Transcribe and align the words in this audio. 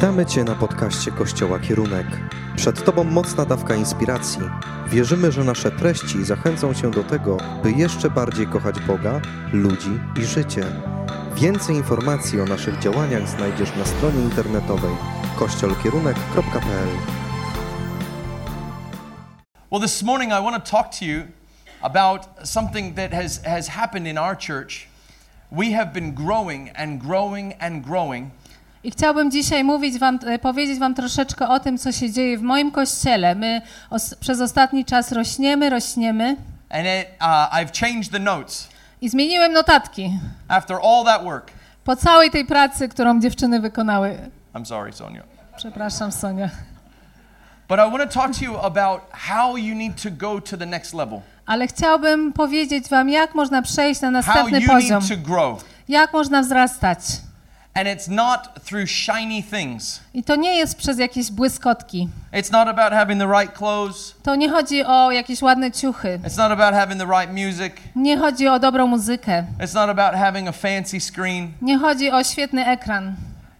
Witamy 0.00 0.26
Cię 0.26 0.44
na 0.44 0.54
podcaście 0.54 1.10
Kościoła 1.10 1.58
Kierunek. 1.58 2.06
Przed 2.56 2.84
Tobą 2.84 3.04
mocna 3.04 3.44
dawka 3.44 3.74
inspiracji. 3.74 4.40
Wierzymy, 4.88 5.32
że 5.32 5.44
nasze 5.44 5.70
treści 5.70 6.24
zachęcą 6.24 6.74
Cię 6.74 6.90
do 6.90 7.04
tego, 7.04 7.36
by 7.62 7.72
jeszcze 7.72 8.10
bardziej 8.10 8.46
kochać 8.46 8.80
Boga, 8.80 9.20
ludzi 9.52 10.00
i 10.20 10.24
życie. 10.24 10.64
Więcej 11.34 11.76
informacji 11.76 12.40
o 12.40 12.44
naszych 12.44 12.78
działaniach 12.78 13.28
znajdziesz 13.28 13.76
na 13.76 13.84
stronie 13.84 14.22
internetowej 14.22 14.96
kościolkierunek.pl 15.38 16.88
Well, 19.70 19.82
this 19.82 20.02
morning 20.02 20.32
I 20.32 20.42
want 20.42 20.64
to 20.64 20.70
talk 20.70 20.90
to 20.98 21.04
you 21.04 21.22
about 21.82 22.20
something 22.44 22.94
that 22.94 23.12
has, 23.12 23.44
has 23.44 23.68
happened 23.68 24.06
in 24.06 24.18
our 24.18 24.38
church. 24.38 24.88
We 25.52 25.72
have 25.72 25.92
been 25.92 26.14
growing 26.14 26.70
and 26.74 27.02
growing 27.02 27.54
and 27.60 27.84
growing. 27.86 28.30
I 28.84 28.90
chciałbym 28.90 29.30
dzisiaj 29.30 29.64
mówić 29.64 29.98
wam, 29.98 30.18
e, 30.26 30.38
powiedzieć 30.38 30.78
Wam 30.78 30.94
troszeczkę 30.94 31.48
o 31.48 31.60
tym, 31.60 31.78
co 31.78 31.92
się 31.92 32.10
dzieje 32.10 32.38
w 32.38 32.42
moim 32.42 32.70
kościele. 32.70 33.34
My 33.34 33.62
os, 33.90 34.14
przez 34.14 34.40
ostatni 34.40 34.84
czas 34.84 35.12
rośniemy, 35.12 35.70
rośniemy 35.70 36.36
And 36.70 36.84
it, 36.86 37.08
uh, 37.20 37.26
I've 37.54 37.80
changed 37.80 38.12
the 38.12 38.18
notes 38.18 38.68
i 39.00 39.08
zmieniłem 39.08 39.52
notatki 39.52 40.18
after 40.48 40.76
all 40.84 41.04
that 41.04 41.22
work. 41.24 41.50
po 41.84 41.96
całej 41.96 42.30
tej 42.30 42.44
pracy, 42.44 42.88
którą 42.88 43.20
dziewczyny 43.20 43.60
wykonały. 43.60 44.18
I'm 44.54 44.64
sorry, 44.64 44.92
Sonia. 44.92 45.22
Przepraszam, 45.56 46.12
Sonia. 46.12 46.50
But 47.68 47.78
I 47.78 47.90
want 47.90 48.12
to 48.12 48.20
talk 48.20 48.36
to 48.38 48.44
you 48.44 48.58
about 48.58 49.00
how 49.12 49.56
you 49.56 49.74
need 49.74 50.02
to 50.02 50.10
go 50.10 50.40
to 50.40 50.56
the 50.56 50.66
next 50.66 50.94
level. 50.94 51.20
Ale 51.46 51.66
chciałbym 51.66 52.32
powiedzieć 52.32 52.88
Wam, 52.88 53.08
jak 53.08 53.34
można 53.34 53.62
przejść 53.62 54.00
na 54.00 54.08
How 54.08 54.12
następny 54.12 54.60
you 54.60 54.68
poziom, 54.68 55.02
need 55.02 55.24
to 55.24 55.30
grow. 55.30 55.64
jak 55.88 56.12
można 56.12 56.42
wzrastać. 56.42 56.98
And 57.74 57.86
it's 57.88 58.08
not 58.08 58.60
through 58.64 58.86
shiny 58.90 59.42
things. 59.42 60.00
I 60.14 60.22
to 60.24 60.36
nie 60.36 60.54
jest 60.56 60.76
przez 60.76 60.98
jakieś 60.98 61.30
błyskotki. 61.30 62.08
It's 62.32 62.52
not 62.52 62.68
about 62.68 62.92
having 62.92 63.20
the 63.20 63.26
right 63.40 63.58
clothes. 63.58 64.14
To 64.22 64.34
nie 64.36 64.48
chodzi 64.50 64.84
o 64.84 65.10
jakieś 65.10 65.42
ładne 65.42 65.70
ciuchy. 65.72 66.18
It's 66.24 66.36
not 66.38 66.52
about 66.52 66.74
having 66.74 67.00
the 67.00 67.06
right 67.06 67.32
music. 67.32 67.72
Nie 67.96 68.16
chodzi 68.18 68.48
o 68.48 68.58
dobrą 68.58 68.86
muzykę. 68.86 69.44
It's 69.58 69.74
not 69.74 69.90
about 69.90 70.14
having 70.14 70.48
a 70.48 70.52
fancy 70.52 71.00
screen. 71.00 71.52
Nie 71.62 71.78
chodzi 71.78 72.10
o 72.10 72.24
świetny 72.24 72.66
ekran. 72.66 73.14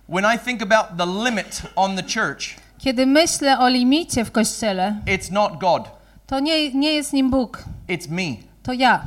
When 0.08 0.24
I 0.34 0.38
think 0.38 0.62
about 0.62 0.86
the 0.98 1.06
limit 1.24 1.62
on 1.76 1.96
the 1.96 2.02
church, 2.02 2.56
Kiedy 2.78 3.06
myślę 3.06 3.58
o 3.58 3.68
limicie 3.68 4.24
w 4.24 4.32
kościele, 4.32 4.96
it's 5.06 5.32
not 5.32 5.58
God, 5.60 5.90
to 6.26 6.40
nie, 6.40 6.74
nie 6.74 6.92
jest 6.92 7.12
nim 7.12 7.30
Bóg, 7.30 7.64
it's 7.88 8.10
me. 8.10 8.36
to 8.62 8.72
ja. 8.72 9.00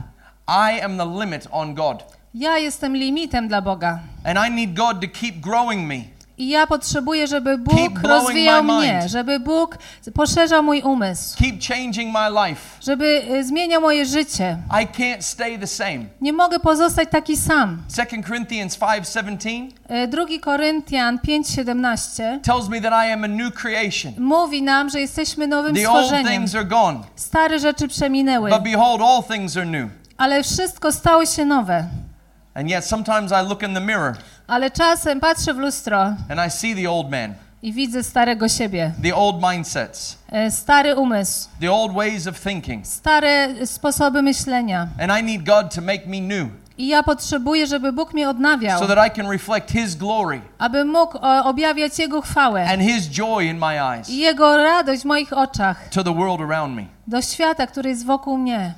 I 0.48 0.82
am 0.82 0.98
the 0.98 1.20
limit 1.20 1.48
on 1.52 1.74
God. 1.76 2.04
Ja 2.34 2.58
jestem 2.58 2.96
limitem 2.98 3.48
dla 3.48 3.62
Boga. 3.62 4.00
And 4.26 4.38
I 4.48 4.52
need 4.52 4.74
God 4.74 5.02
to 5.02 5.08
keep 5.22 5.36
growing 5.42 5.88
me. 5.88 5.96
I 6.38 6.50
ja 6.50 6.68
potrzebuję, 6.68 7.28
żeby 7.28 7.58
Bóg 7.58 8.00
rozwijał 8.04 8.64
mnie, 8.64 9.04
żeby 9.10 9.40
Bóg 9.40 9.78
poszerzał 10.14 10.64
mój 10.64 10.82
umysł, 10.82 11.38
Keep 11.38 11.56
changing 11.64 12.14
my 12.14 12.48
life. 12.48 12.62
żeby 12.82 13.22
y, 13.32 13.44
zmieniał 13.44 13.82
moje 13.82 14.06
życie. 14.06 14.58
I 14.82 14.88
can't 14.88 15.22
stay 15.22 15.60
the 15.60 15.68
same. 15.68 16.00
Nie 16.22 16.34
mogę 16.34 16.60
pozostać 16.60 17.10
taki 17.12 17.38
sam. 17.38 17.82
2 17.90 18.24
Corinthians 18.28 18.78
5:17 18.80 19.68
Y, 20.04 20.08
Drugi 20.08 20.40
Koryntian 20.40 21.20
5:17 21.20 22.40
tells 22.42 22.70
me 22.70 22.82
that 22.82 22.94
I 23.08 23.12
am 23.12 23.24
a 23.24 23.28
new 23.28 23.54
creation. 23.54 24.14
mówi 24.18 24.62
nam, 24.62 24.90
że 24.90 25.00
jesteśmy 25.00 25.48
nowym 25.48 25.76
The 25.76 25.90
old 25.92 26.06
stworzeniem. 26.06 26.34
things 26.34 26.56
are 26.56 26.66
gone, 26.66 27.00
Stare 27.16 27.60
rzeczy 27.60 27.88
przeminęły, 27.88 28.50
but 28.50 28.64
behold 28.64 29.02
all 29.02 29.24
things 29.38 29.58
are 29.58 29.66
new. 29.66 29.90
ale 30.18 30.44
wszystko 30.44 30.92
stało 30.92 31.26
się 31.26 31.46
nowe. 31.46 31.88
And 32.56 32.70
yet 32.70 32.86
sometimes 32.86 33.32
I 33.32 33.48
look 33.50 33.64
in 33.64 33.74
the 33.74 33.80
mirror 33.82 34.16
Ale 34.48 34.72
czasem 34.72 35.20
patrzę 35.20 35.54
w 35.54 35.58
lustro 35.58 36.02
and 36.04 36.40
I 36.48 36.52
see 36.52 36.76
the 36.76 36.90
old 36.92 37.10
man, 37.12 37.34
i 37.62 37.74
widzę 37.74 38.04
starego 38.04 38.50
siebie. 38.50 38.92
the 39.04 39.16
old 39.16 39.36
mindsets, 39.52 40.18
Y, 40.48 40.52
Stary 40.52 40.96
umysł, 40.96 41.50
the 41.62 41.72
old 41.72 41.94
ways 41.94 42.28
of 42.28 42.40
thinking. 42.40 42.88
stare 42.88 43.48
sposoby 43.66 44.22
myślenia. 44.22 44.88
And 45.02 45.12
I 45.20 45.24
need 45.24 45.44
God 45.46 45.76
to 45.76 45.82
make 45.82 46.06
me 46.08 46.22
new 46.22 46.48
I 46.78 46.88
ja 46.88 47.04
potrzebuję, 47.04 47.68
żeby 47.68 47.92
Bóg 47.94 48.14
mnie 48.14 48.30
odnawiał, 48.30 48.80
so 48.80 48.88
that 48.88 49.08
I 49.08 49.12
can 49.16 49.28
reflect 49.32 49.72
his 49.72 49.96
glory 49.96 50.42
aby 50.60 50.86
mógł 50.86 51.18
o, 51.22 51.46
objawiać 51.46 52.00
Jego 52.00 52.22
chwałę 52.22 52.66
and 52.70 52.82
his 52.82 53.08
joy 53.10 53.46
in 53.46 53.58
my 53.58 53.82
eyes 53.82 54.10
i 54.10 54.18
Jego 54.18 54.58
radość 54.58 55.02
w 55.02 55.06
moich 55.06 55.34
oczach 55.34 55.90
to 55.90 56.04
the 56.04 56.14
world 56.14 56.42
around 56.52 56.76
me. 56.76 56.84
do 57.08 57.22
świata, 57.22 57.68
który 57.68 57.90
jest 57.90 58.06
wokół 58.06 58.38
mnie. 58.38 58.74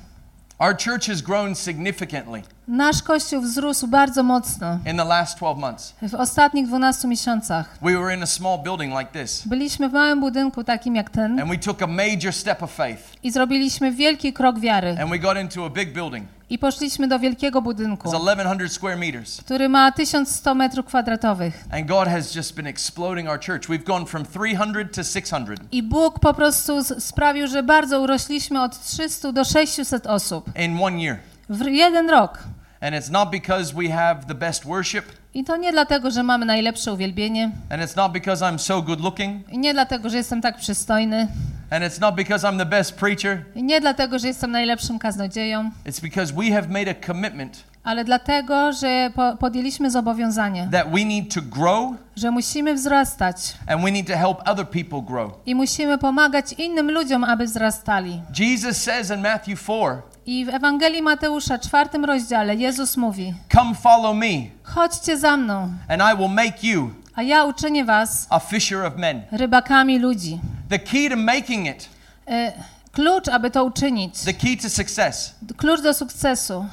Our 0.58 0.76
church 0.84 1.06
has 1.06 1.20
grown 1.22 1.54
significantly 1.54 2.42
Nasz 2.68 3.02
Kościół 3.02 3.40
wzrósł 3.42 3.86
bardzo 3.86 4.22
mocno 4.22 4.78
in 4.90 4.96
the 4.96 5.04
last 5.04 5.36
12 5.38 5.60
months. 5.60 5.94
w 6.02 6.14
ostatnich 6.14 6.66
12 6.66 7.08
miesiącach. 7.08 7.78
We 7.82 7.92
were 7.98 8.14
in 8.14 8.22
a 8.22 8.26
small 8.26 8.58
building 8.62 8.98
like 8.98 9.20
this, 9.22 9.42
Byliśmy 9.46 9.88
w 9.88 9.92
małym 9.92 10.20
budynku 10.20 10.64
takim 10.64 10.96
jak 10.96 11.10
ten 11.10 11.40
and 11.40 11.50
we 11.50 11.58
took 11.58 11.82
a 11.82 11.86
major 11.86 12.32
step 12.32 12.62
of 12.62 12.72
faith, 12.72 13.02
i 13.22 13.30
zrobiliśmy 13.30 13.92
wielki 13.92 14.32
krok 14.32 14.58
wiary 14.58 14.96
and 15.00 15.10
we 15.10 15.18
got 15.18 15.36
into 15.36 15.64
a 15.66 15.70
big 15.70 15.92
building. 15.92 16.26
i 16.50 16.58
poszliśmy 16.58 17.08
do 17.08 17.18
wielkiego 17.18 17.62
budynku, 17.62 18.08
It's 18.08 18.12
1100 18.12 18.68
square 18.68 18.96
meters, 18.98 19.40
który 19.40 19.68
ma 19.68 19.92
1100 19.92 20.54
metrów 20.54 20.86
kwadratowych. 20.86 21.64
and 21.70 21.86
God 21.86 22.08
has 22.08 22.34
just 22.34 22.54
been 22.54 22.66
exploding 22.66 23.28
our 23.28 23.40
church. 23.46 23.68
We've 23.68 23.84
gone 23.84 24.06
from 24.06 24.24
300 24.26 24.74
to 24.94 25.04
600 25.04 25.60
I 25.72 25.82
Bóg 25.82 26.18
po 26.20 26.34
prostu 26.34 26.84
sprawił, 26.84 27.46
że 27.46 27.62
bardzo 27.62 28.00
urośliśmy 28.00 28.62
od 28.62 28.80
300 28.84 29.32
do 29.32 29.44
600 29.44 30.06
osób 30.06 30.50
in 30.58 30.82
one 30.82 31.02
year. 31.02 31.16
w 31.48 31.66
jeden 31.66 32.10
rok. 32.10 32.38
And 32.86 32.94
it's 32.94 33.10
not 33.10 33.30
because 33.32 33.74
we 33.74 33.88
have 33.88 34.26
the 34.28 34.34
best 34.34 34.64
worship, 34.64 35.04
I 35.34 35.44
to 35.44 35.56
nie 35.56 35.72
dlatego, 35.72 36.10
że 36.10 36.22
mamy 36.22 36.46
najlepsze 36.46 36.92
uwielbienie, 36.92 37.50
and 37.70 37.82
it's 37.82 37.96
not 37.96 38.12
because 38.12 38.44
I'm 38.44 38.58
so 38.58 38.82
good 38.82 39.00
looking, 39.00 39.52
i 39.52 39.58
nie 39.58 39.74
dlatego, 39.74 40.10
że 40.10 40.16
jestem 40.16 40.42
tak 40.42 40.56
przystojny, 40.56 41.28
and 41.70 41.84
it's 41.84 42.00
not 42.00 42.14
because 42.14 42.46
I'm 42.46 42.58
the 42.58 42.66
best 42.66 42.94
preacher. 42.94 43.44
i 43.54 43.62
nie 43.62 43.80
dlatego, 43.80 44.18
że 44.18 44.28
jestem 44.28 44.50
najlepszym 44.50 44.98
kaznodzieją, 44.98 45.70
It's 45.86 46.02
because 46.02 46.32
we 46.34 46.50
have 46.50 46.68
made 46.68 46.90
a 46.90 47.06
commitment 47.06 47.64
ale 47.84 48.04
dlatego, 48.04 48.72
że 48.72 49.10
po, 49.14 49.36
podjęliśmy 49.36 49.90
zobowiązanie, 49.90 50.68
that 50.72 50.90
we 50.90 51.04
need 51.04 51.34
to 51.34 51.40
grow 51.42 51.94
że 52.16 52.30
musimy 52.30 52.74
wzrastać 52.74 53.54
and 53.66 53.82
we 53.82 53.90
need 53.92 54.06
to 54.06 54.16
help 54.16 54.38
other 54.48 54.68
people 54.68 55.02
grow. 55.02 55.32
i 55.46 55.54
musimy 55.54 55.98
pomagać 55.98 56.52
innym 56.52 56.90
ludziom, 56.90 57.24
aby 57.24 57.44
wzrastali. 57.44 58.22
Jesus 58.38 58.76
says 58.76 59.10
in 59.10 59.20
Matthew 59.20 59.62
4, 59.62 60.02
I 60.26 60.44
w 60.44 60.48
Ewangelii 60.48 61.02
Mateusza, 61.02 61.58
czwartym 61.58 62.04
rozdziale, 62.04 62.54
Jezus 62.54 62.96
mówi: 62.96 63.34
Come 63.52 63.74
follow 63.74 64.16
me, 64.16 64.26
Chodźcie 64.62 65.18
za 65.18 65.36
mną, 65.36 65.72
and 65.88 66.02
I 66.14 66.16
will 66.18 66.28
make 66.34 66.64
you 66.64 66.90
a 67.14 67.22
ja 67.22 67.44
uczynię 67.44 67.84
was 67.84 68.26
a 68.30 68.38
fisher 68.40 68.84
of 68.84 68.96
men. 68.96 69.22
rybakami 69.32 69.98
ludzi. 69.98 70.40
The 70.68 70.78
key 70.78 71.10
to 71.10 71.16
making 71.16 71.66
it, 71.66 71.88
E, 72.28 72.52
Klucz, 72.92 73.28
aby 73.28 73.50
to 73.50 73.64
uczynić, 73.64 74.20
the 74.24 74.32
key 74.32 74.56
to 74.56 74.70
success, 74.70 75.34
klucz 75.56 75.82
do 75.82 75.94
sukcesu, 75.94 76.66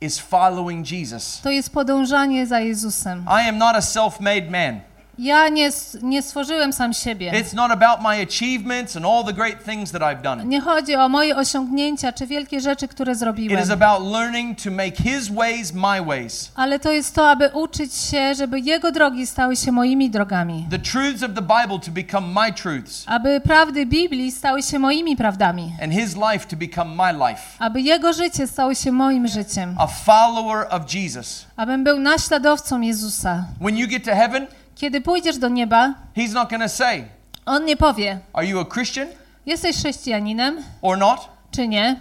is 0.00 0.18
following 0.18 0.86
Jesus. 0.92 1.40
to 1.42 1.50
jest 1.50 1.70
podążanie 1.70 2.46
za 2.46 2.60
Jezusem. 2.60 3.24
I 3.44 3.48
am 3.48 3.58
not 3.58 3.76
a 3.76 3.82
self 3.82 4.20
made 4.20 4.50
man. 4.50 4.80
Ja 5.18 5.48
nie, 5.48 5.70
nie 6.02 6.22
stworzyłem 6.22 6.72
sam 6.72 6.92
siebie. 6.94 7.32
It's 7.32 7.54
not 7.54 7.70
about 7.70 8.00
my 8.02 8.22
achievements 8.22 8.96
and 8.96 9.06
all 9.06 9.24
the 9.24 9.32
great 9.32 9.64
things 9.64 9.90
that 9.92 10.02
I've 10.02 10.22
done. 10.22 10.44
Nie 10.44 10.60
chodzi 10.60 10.94
o 10.96 11.08
moje 11.08 11.36
osiągnięcia 11.36 12.12
czy 12.12 12.26
wielkie 12.26 12.60
rzeczy, 12.60 12.88
które 12.88 13.12
It 13.12 13.18
zrobiłem. 13.18 13.62
is 13.62 13.70
about 13.70 14.12
learning 14.12 14.62
to 14.62 14.70
make 14.70 14.96
His 14.96 15.28
ways 15.28 15.72
my 15.74 16.02
ways. 16.06 16.52
Ale 16.54 16.78
to 16.78 16.92
jest 16.92 17.14
to, 17.14 17.30
aby 17.30 17.48
uczyć 17.52 17.94
się, 17.94 18.34
żeby 18.34 18.60
Jego 18.60 18.92
drogi 18.92 19.26
stały 19.26 19.56
się 19.56 19.72
moimi 19.72 20.10
drogami. 20.10 20.66
The 20.70 20.78
truths 20.78 21.22
of 21.22 21.30
the 21.34 21.42
Bible 21.42 21.78
to 21.84 21.90
become 21.90 22.26
my 22.46 22.52
truths, 22.52 23.04
Aby 23.06 23.40
prawdy 23.40 23.86
Biblii 23.86 24.32
stały 24.32 24.62
się 24.62 24.78
moimi 24.78 25.16
prawdami. 25.16 25.72
and 25.82 25.92
His 25.92 26.16
life 26.32 26.46
to 26.50 26.56
become 26.56 26.90
my 26.96 27.12
life. 27.30 27.42
Aby 27.58 27.80
Jego 27.80 28.12
życie 28.12 28.46
stało 28.46 28.74
się 28.74 28.92
moim 28.92 29.28
życiem. 29.28 29.74
A 29.78 29.86
follower 29.86 30.66
of 30.70 30.94
Jesus. 30.94 31.46
Abym 31.56 31.84
był 31.84 31.98
naśladowcą 32.00 32.80
Jezusa. 32.80 33.44
When 33.60 33.76
you 33.78 33.88
get 33.88 34.04
to 34.04 34.10
heaven, 34.14 34.46
Kiedy 34.78 35.00
pójdziesz 35.00 35.38
do 35.38 35.48
nieba, 35.48 35.94
He's 36.16 36.32
not 36.34 36.50
going 36.50 36.62
to 36.62 36.68
say, 36.68 37.04
On 37.46 37.64
nie 37.64 37.76
powie, 37.76 38.18
Are 38.32 38.46
you 38.46 38.60
a 38.60 38.64
Christian 38.64 39.06
jesteś 39.46 39.76
chrześcijaninem, 39.76 40.56
or 40.82 40.98
not? 40.98 41.28
czy 41.50 41.68
nie. 41.68 41.96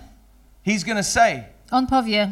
He's 0.67 0.85
going 0.85 0.97
to 0.97 1.03
say, 1.03 1.43
On 1.71 1.87
powie, 1.87 2.29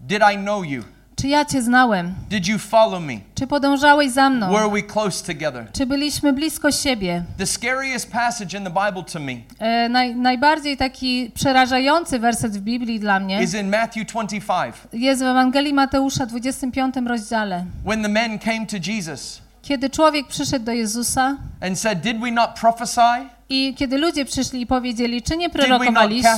Did 0.00 0.22
I 0.34 0.36
know 0.38 0.64
you? 0.66 0.82
czy 1.16 1.28
ja 1.28 1.44
Cię 1.44 1.62
znałem, 1.62 2.14
Did 2.30 2.48
you 2.48 2.58
follow 2.58 3.02
me? 3.02 3.12
czy 3.34 3.46
podążałeś 3.46 4.10
za 4.10 4.30
mną, 4.30 4.52
Were 4.52 4.68
we 4.70 4.82
close 4.82 5.26
together? 5.26 5.66
czy 5.72 5.86
byliśmy 5.86 6.32
blisko 6.32 6.70
siebie. 6.72 7.24
The 7.38 7.46
scariest 7.46 8.12
passage 8.12 8.58
in 8.58 8.64
the 8.64 8.70
Bible 8.70 9.02
to 9.12 9.20
me 9.20 9.32
E, 9.58 9.88
naj, 9.88 10.14
najbardziej 10.16 10.76
taki 10.76 11.30
przerażający 11.34 12.18
werset 12.18 12.52
w 12.56 12.60
Biblii 12.60 13.00
dla 13.00 13.20
mnie 13.20 13.42
is 13.42 13.54
in 13.54 13.68
Matthew 13.70 14.06
25. 14.06 14.74
jest 14.92 15.20
w 15.22 15.24
Ewangelii 15.26 15.74
Mateusza 15.74 16.26
25 16.26 16.94
rozdziale. 17.06 17.64
When 17.86 18.02
the 18.02 18.08
men 18.08 18.38
came 18.38 18.66
to 18.66 18.76
Jesus 18.92 19.42
Kiedy 19.62 19.90
człowiek 19.90 20.28
przyszedł 20.28 20.64
do 20.64 20.72
Jezusa 20.72 21.36
and 21.60 21.78
said, 21.78 22.00
Did 22.00 22.20
we 22.20 22.30
not 22.30 22.50
prophesy? 22.60 23.00
i 23.48 23.74
kiedy 23.78 23.98
ludzie 23.98 24.24
przyszli 24.24 24.60
i 24.60 24.66
powiedzieli, 24.66 25.22
czy 25.22 25.36
nie 25.36 25.50
prorokowaliśmy, 25.50 26.30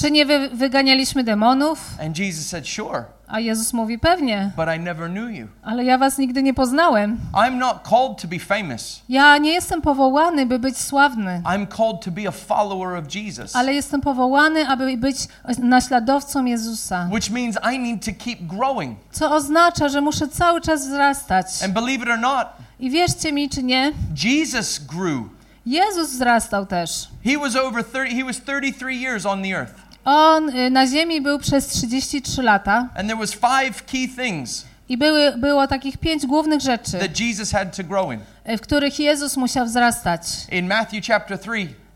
czy 0.00 0.10
nie 0.10 0.26
wy, 0.26 0.48
wyganialiśmy 0.48 1.24
demonów, 1.24 1.78
And 2.06 2.18
Jesus 2.18 2.46
said, 2.46 2.68
Sure. 2.68 3.04
A 3.30 3.40
Jezus 3.40 3.72
mówi, 3.72 3.98
pewnie, 3.98 4.50
but 4.56 4.66
I 4.76 4.80
never 4.80 5.10
knew 5.10 5.30
you. 5.30 5.46
ale 5.62 5.84
ja 5.84 5.98
was 5.98 6.18
nigdy 6.18 6.42
nie 6.42 6.54
poznałem. 6.54 7.18
I'm 7.32 7.54
not 7.58 7.76
called 7.90 8.22
to 8.22 8.28
be 8.28 8.38
famous. 8.38 9.02
Ja 9.08 9.38
nie 9.38 9.52
jestem 9.52 9.82
powołany, 9.82 10.46
by 10.46 10.58
być 10.58 10.78
sławny, 10.78 11.42
I'm 11.44 11.66
called 11.76 12.04
to 12.04 12.10
be 12.10 12.28
a 12.28 12.30
follower 12.30 12.96
of 12.98 13.14
Jesus, 13.14 13.56
ale 13.56 13.74
jestem 13.74 14.00
powołany, 14.00 14.68
aby 14.68 14.96
być 14.96 15.16
naśladowcą 15.58 16.44
Jezusa. 16.44 17.08
which 17.12 17.30
means 17.30 17.56
I 17.74 17.78
need 17.78 18.04
to 18.04 18.24
keep 18.24 18.38
growing. 18.46 18.98
Co 19.12 19.34
oznacza, 19.34 19.88
że 19.88 20.00
muszę 20.00 20.28
cały 20.28 20.60
czas 20.60 20.86
wzrastać. 20.86 21.46
And 21.64 21.72
believe 21.74 22.02
it 22.04 22.08
or 22.10 22.18
not, 22.18 22.46
I 22.80 22.90
wierzcie 22.90 23.32
mi 23.32 23.48
czy 23.50 23.62
nie, 23.62 23.92
Jesus 24.24 24.78
grew. 24.78 25.22
Jezus 25.66 26.10
wzrastał 26.10 26.66
też. 26.66 27.08
He 27.24 27.38
was 27.38 27.56
over 27.56 27.84
30 27.84 28.16
he 28.16 28.24
was 28.24 28.36
33 28.40 28.92
years 28.94 29.26
on 29.26 29.42
the 29.42 29.48
earth. 29.48 29.74
On 30.10 30.48
y, 30.50 30.70
na 30.70 30.86
ziemi 30.86 31.20
był 31.20 31.38
przez 31.38 31.66
33 31.66 32.42
lata 32.42 32.88
And 32.96 33.08
there 33.08 33.16
was 33.16 33.32
five 33.34 33.82
key 33.86 34.08
things 34.08 34.64
i 34.88 34.96
były, 34.98 35.36
było 35.36 35.66
takich 35.66 35.98
pięć 35.98 36.26
głównych 36.26 36.60
rzeczy, 36.60 36.92
that 36.98 37.20
Jesus 37.20 37.52
had 37.52 37.76
to 37.76 37.84
grow 37.84 38.12
in. 38.12 38.20
y, 38.52 38.58
w 38.58 38.60
których 38.60 38.98
Jezus 39.00 39.36
musiał 39.36 39.66
wzrastać. 39.66 40.20
In 40.52 40.66
Matthew 40.68 41.06
chapter 41.06 41.38
3, 41.38 41.50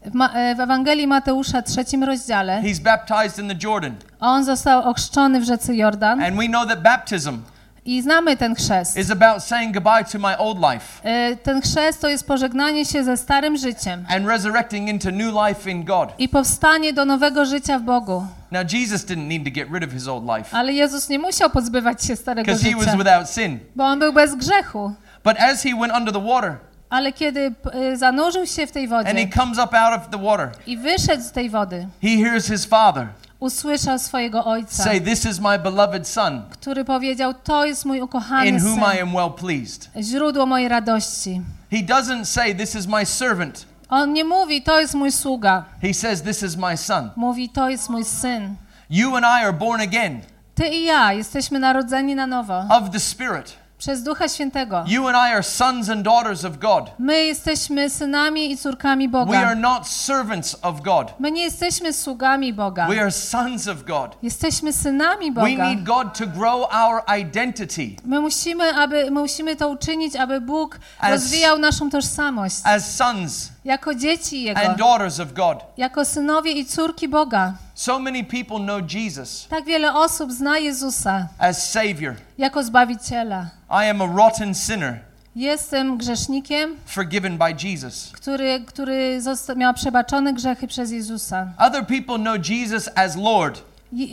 W, 0.05 0.15
Ma- 0.15 0.51
y, 0.51 0.55
w 0.55 0.61
Ewangelii 0.61 1.07
Mateusza, 1.07 1.63
trzecim 1.63 2.05
rozdziale, 2.05 2.63
he's 2.63 2.81
baptized 2.81 3.39
in 3.39 3.49
the 3.49 3.55
Jordan. 3.69 3.95
on 4.21 4.45
został 4.45 4.89
ochrzczony 4.89 5.41
w 5.41 5.45
rzece 5.45 5.75
Jordan 5.77 6.23
And 6.23 6.37
we 6.37 6.47
know 6.47 6.69
that 6.69 6.83
baptism 6.83 7.39
i 7.85 8.03
znamy 8.03 8.37
ten 8.37 8.55
chrzest. 8.55 8.97
is 8.99 9.11
about 9.11 9.43
saying 9.43 9.75
goodbye 9.75 10.05
to 10.13 10.19
my 10.19 10.39
old 10.39 10.59
life 10.73 11.09
Y, 11.33 11.37
Ten 11.37 11.61
chrzest 11.63 12.01
to 12.01 12.09
jest 12.09 12.27
pożegnanie 12.27 12.85
się 12.85 13.05
ze 13.05 13.17
starym 13.17 13.57
życiem 13.57 14.05
and 14.09 14.27
resurrecting 14.27 14.89
into 14.89 15.11
new 15.11 15.35
life 15.49 15.71
in 15.71 15.85
God. 15.85 16.09
i 16.19 16.29
powstanie 16.29 16.93
do 16.93 17.05
nowego 17.05 17.45
życia 17.45 17.79
w 17.79 17.83
Bogu. 17.83 18.27
Now, 18.51 18.73
Jesus 18.73 19.05
didn't 19.07 19.29
need 19.29 19.45
to 19.45 19.51
get 19.51 19.69
rid 19.73 19.85
of 19.85 19.91
his 19.93 20.09
old 20.09 20.25
life 20.39 20.57
Ale 20.57 20.73
Jezus 20.73 21.09
nie 21.09 21.19
musiał 21.19 21.51
pozbywać 21.51 22.05
się 22.05 22.17
starego 22.17 22.47
because 22.53 22.69
he 22.71 22.77
was 22.77 22.85
życia, 22.85 22.97
without 22.99 23.31
sin. 23.31 23.59
bo 23.77 23.85
on 23.85 23.99
był 23.99 24.13
bez 24.13 24.35
grzechu. 24.35 24.93
But 25.25 25.37
as 25.41 25.63
he 25.63 25.71
went 25.81 25.93
under 25.97 26.15
the 26.15 26.21
water 26.27 26.57
Ale 26.91 27.13
kiedy 27.13 27.53
y, 27.93 27.97
zanurzył 27.97 28.47
się 28.47 28.67
w 28.67 28.73
tej 28.73 28.85
and 28.85 29.07
he 29.09 29.13
wodzie 29.15 29.29
comes 29.29 29.59
up 29.59 29.79
out 29.79 30.01
of 30.03 30.09
the 30.11 30.19
water, 30.23 30.51
i 30.67 30.77
wyszedł 30.77 31.23
z 31.23 31.33
tej 31.33 31.51
wody, 31.51 31.89
he 32.03 32.09
hears 32.09 32.47
his 32.47 32.65
father 32.67 33.07
usłyszał 33.43 33.99
swojego 33.99 34.45
ojca, 34.45 34.85
say, 34.85 35.01
This 35.01 35.25
is 35.25 35.41
my 35.41 35.59
beloved 35.59 36.09
son 36.09 36.43
który 36.51 36.85
powiedział: 36.85 37.35
To 37.35 37.65
jest 37.65 37.85
mój 37.85 38.01
ukochany 38.01 38.47
in 38.49 38.61
whom 38.61 38.79
I 38.79 38.97
syn, 38.97 39.03
am 39.03 39.13
well 39.15 39.31
pleased. 39.31 39.91
źródło 40.01 40.47
mojej 40.47 40.69
radości. 40.69 41.41
He 41.71 41.77
doesn't 41.77 42.25
say, 42.25 42.55
This 42.55 42.75
is 42.75 42.87
my 42.87 43.07
servant. 43.07 43.67
On 43.89 44.13
nie 44.13 44.25
mówi: 44.25 44.63
To 44.63 44.81
jest 44.81 44.95
mój 44.95 45.13
sługa. 45.13 45.65
He 45.83 45.95
says, 45.95 46.23
This 46.23 46.43
is 46.43 46.57
my 46.57 46.77
son. 46.77 47.11
Mówi: 47.17 47.49
To 47.49 47.71
jest 47.71 47.89
mój 47.89 48.05
syn. 48.05 48.57
You 48.91 49.17
and 49.17 49.25
I 49.25 49.45
are 49.45 49.53
born 49.53 49.81
again 49.81 50.21
Ty 50.55 50.69
i 50.69 50.85
ja 50.85 51.13
jesteśmy 51.13 51.59
narodzeni 51.59 52.15
na 52.15 52.27
nowo 52.27 52.65
of 52.71 52.91
the 52.91 53.01
Spirit. 53.01 53.62
Przez 53.83 54.03
Ducha 54.03 54.29
Świętego. 54.29 54.85
You 54.87 55.09
and 55.09 55.17
I 55.17 55.33
are 55.33 55.43
sons 55.43 55.89
and 55.91 56.03
daughters 56.03 56.45
of 56.45 56.59
God. 56.59 56.91
My 56.99 57.25
jesteśmy 57.25 57.91
synami 57.91 58.51
i 58.51 58.57
córkami 58.57 59.09
We 59.09 59.19
are 59.19 59.27
Boga. 59.27 59.55
not 59.55 59.89
servants 59.89 60.57
of 60.63 60.81
God. 60.83 61.15
My 61.19 61.31
nie 61.31 61.43
jesteśmy 61.43 61.93
sługami 61.93 62.53
Boga. 62.53 62.87
We 62.89 63.01
are 63.01 63.11
sons 63.11 63.69
of 63.69 63.85
God. 63.85 64.17
Jesteśmy 64.23 64.73
synami 64.73 65.33
We 65.33 65.41
Boga. 65.51 65.65
need 65.71 65.85
God 65.85 66.19
to 66.19 66.27
grow 66.27 66.69
our 66.75 67.03
identity 67.21 67.97
My 68.05 68.21
musimy, 68.21 68.75
aby, 68.75 69.11
my 69.11 69.21
musimy 69.21 69.57
to 69.57 69.69
uczynić, 69.69 70.17
aby 70.17 70.41
Bóg 70.41 70.79
As- 71.01 71.11
rozwijał 71.11 71.59
naszą 71.59 71.91
tożsamość 71.91 72.57
as 72.65 72.97
sons 72.97 73.49
jako 73.65 73.95
dzieci 73.95 74.43
Jego, 74.43 74.61
and 74.61 74.79
daughters 74.79 75.21
of 75.21 75.33
God. 75.33 75.59
jako 75.77 76.05
synowie 76.05 76.53
i 76.53 76.67
córki 76.67 77.09
Boga. 77.09 77.53
So 77.83 77.99
many 77.99 78.23
people 78.25 78.59
know 78.61 78.81
Jesus 78.95 79.47
Tak 79.51 79.65
wiele 79.65 79.95
osób 79.95 80.33
zna 80.33 80.59
Jezusa 80.59 81.29
as 81.39 81.71
Savior. 81.73 82.15
jako 82.39 82.63
Zbawiciela. 82.63 83.47
I 83.71 83.91
am 83.91 84.01
a 84.03 84.07
rotten 84.07 84.55
sinner, 84.55 85.01
Jestem 85.37 85.99
grzesznikiem, 85.99 86.77
forgiven 86.87 87.39
by 87.39 87.55
Jesus. 87.69 88.13
który, 88.15 88.61
który 88.67 89.21
zosta- 89.23 89.55
miał 89.55 89.75
przebaczone 89.75 90.33
grzechy 90.33 90.67
przez 90.67 90.91
Jezusa. 90.91 91.47
Other 91.59 91.87
people 91.87 92.19
know 92.19 92.37
Jesus 92.49 92.89
as 92.95 93.17
Lord. 93.17 93.63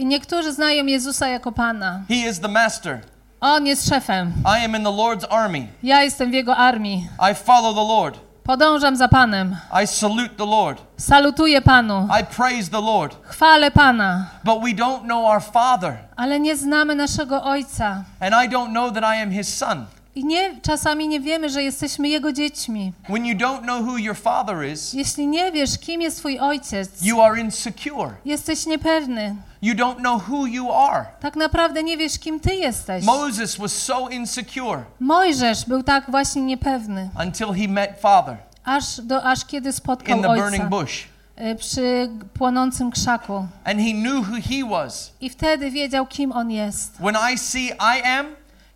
Niektórzy 0.06 0.54
znają 0.54 0.86
Jezusa 0.86 1.28
jako 1.28 1.52
Pana. 1.52 2.02
He 2.10 2.16
is 2.30 2.40
the 2.40 2.48
master. 2.48 3.00
On 3.42 3.66
jest 3.68 3.90
szefem. 3.90 4.34
I 4.46 4.66
am 4.66 4.76
in 4.76 4.84
the 4.84 4.90
Lord's 4.92 5.26
army. 5.30 5.68
Ja 5.84 6.04
jestem 6.04 6.32
w 6.32 6.34
Jego 6.34 6.58
armii. 6.58 7.08
I 7.32 7.36
follow 7.36 7.76
the 7.76 7.94
Lord. 7.94 8.29
Podążam 8.50 8.96
za 8.96 9.08
Panem. 9.08 9.56
I 9.84 9.88
salute 9.88 10.30
the 10.38 10.46
Lord. 10.46 10.82
Salutuję 10.98 11.62
Panu. 11.62 12.08
I 12.22 12.36
praise 12.36 12.72
the 12.72 12.82
Lord. 12.82 13.16
Chwalę 13.24 13.72
Pana. 13.72 14.26
But 14.44 14.64
we 14.64 14.70
don't 14.70 15.04
know 15.04 15.26
our 15.26 15.42
Father. 15.42 15.98
Ale 16.16 16.40
nie 16.40 16.58
znamy 16.58 16.96
naszego 16.96 17.44
Ojca. 17.44 18.04
And 18.20 18.46
I 18.46 18.50
don't 18.50 18.70
know 18.72 18.92
that 18.94 19.04
I 19.04 19.22
am 19.22 19.32
His 19.32 19.58
son. 19.58 19.86
I 20.16 20.26
nie, 20.26 20.62
czasami 20.62 21.08
nie 21.08 21.20
wiemy, 21.20 21.50
że 21.50 21.64
jesteśmy 21.64 22.08
Jego 22.10 22.32
dziećmi. 22.34 22.94
When 23.10 23.26
you 23.26 23.38
don't 23.38 23.62
know 23.62 23.82
who 23.88 23.98
your 23.98 24.16
Father 24.18 24.70
is, 24.72 24.94
Jeśli 24.94 25.28
nie 25.28 25.52
wiesz, 25.52 25.78
kim 25.80 26.02
jest 26.02 26.18
Twój 26.18 26.40
Ojciec, 26.40 26.90
you 27.02 27.22
are 27.22 27.42
insecure. 27.42 28.12
jesteś 28.26 28.66
niepewny. 28.66 29.36
You 29.62 29.74
don't 29.76 29.96
know 29.96 30.30
who 30.30 30.46
you 30.48 30.72
are. 30.74 31.06
Tak 31.20 31.36
naprawdę 31.36 31.84
nie 31.84 31.98
wiesz, 31.98 32.20
kim 32.20 32.40
Ty 32.40 32.56
jesteś. 32.56 33.06
Moses 33.06 33.58
was 33.58 33.72
so 33.74 34.10
insecure 34.10 34.84
Mojżesz 35.00 35.66
był 35.66 35.84
tak 35.84 36.12
właśnie 36.12 36.42
niepewny, 36.42 37.10
until 37.26 37.48
he 37.54 37.68
met 37.68 38.00
Father 38.02 38.38
aż, 38.64 39.02
do, 39.02 39.24
aż 39.24 39.46
kiedy 39.46 39.70
in 39.70 39.74
spotkał 39.74 40.22
the 40.22 40.28
burning 40.28 40.54
Ojca 40.64 40.66
bush. 40.70 41.08
y, 41.42 41.56
przy 41.56 42.10
płonącym 42.34 42.92
krzaku. 42.92 43.48
And 43.64 43.80
he 43.80 43.92
knew 43.92 44.28
who 44.30 44.36
he 44.50 44.70
was. 44.70 45.12
I 45.22 45.30
wtedy 45.30 45.72
wiedział, 45.72 46.08
kim 46.08 46.32
On 46.32 46.52
jest. 46.52 46.94
When 46.98 47.16
I 47.34 47.38
see 47.38 47.68
I 47.68 48.04
am, 48.04 48.26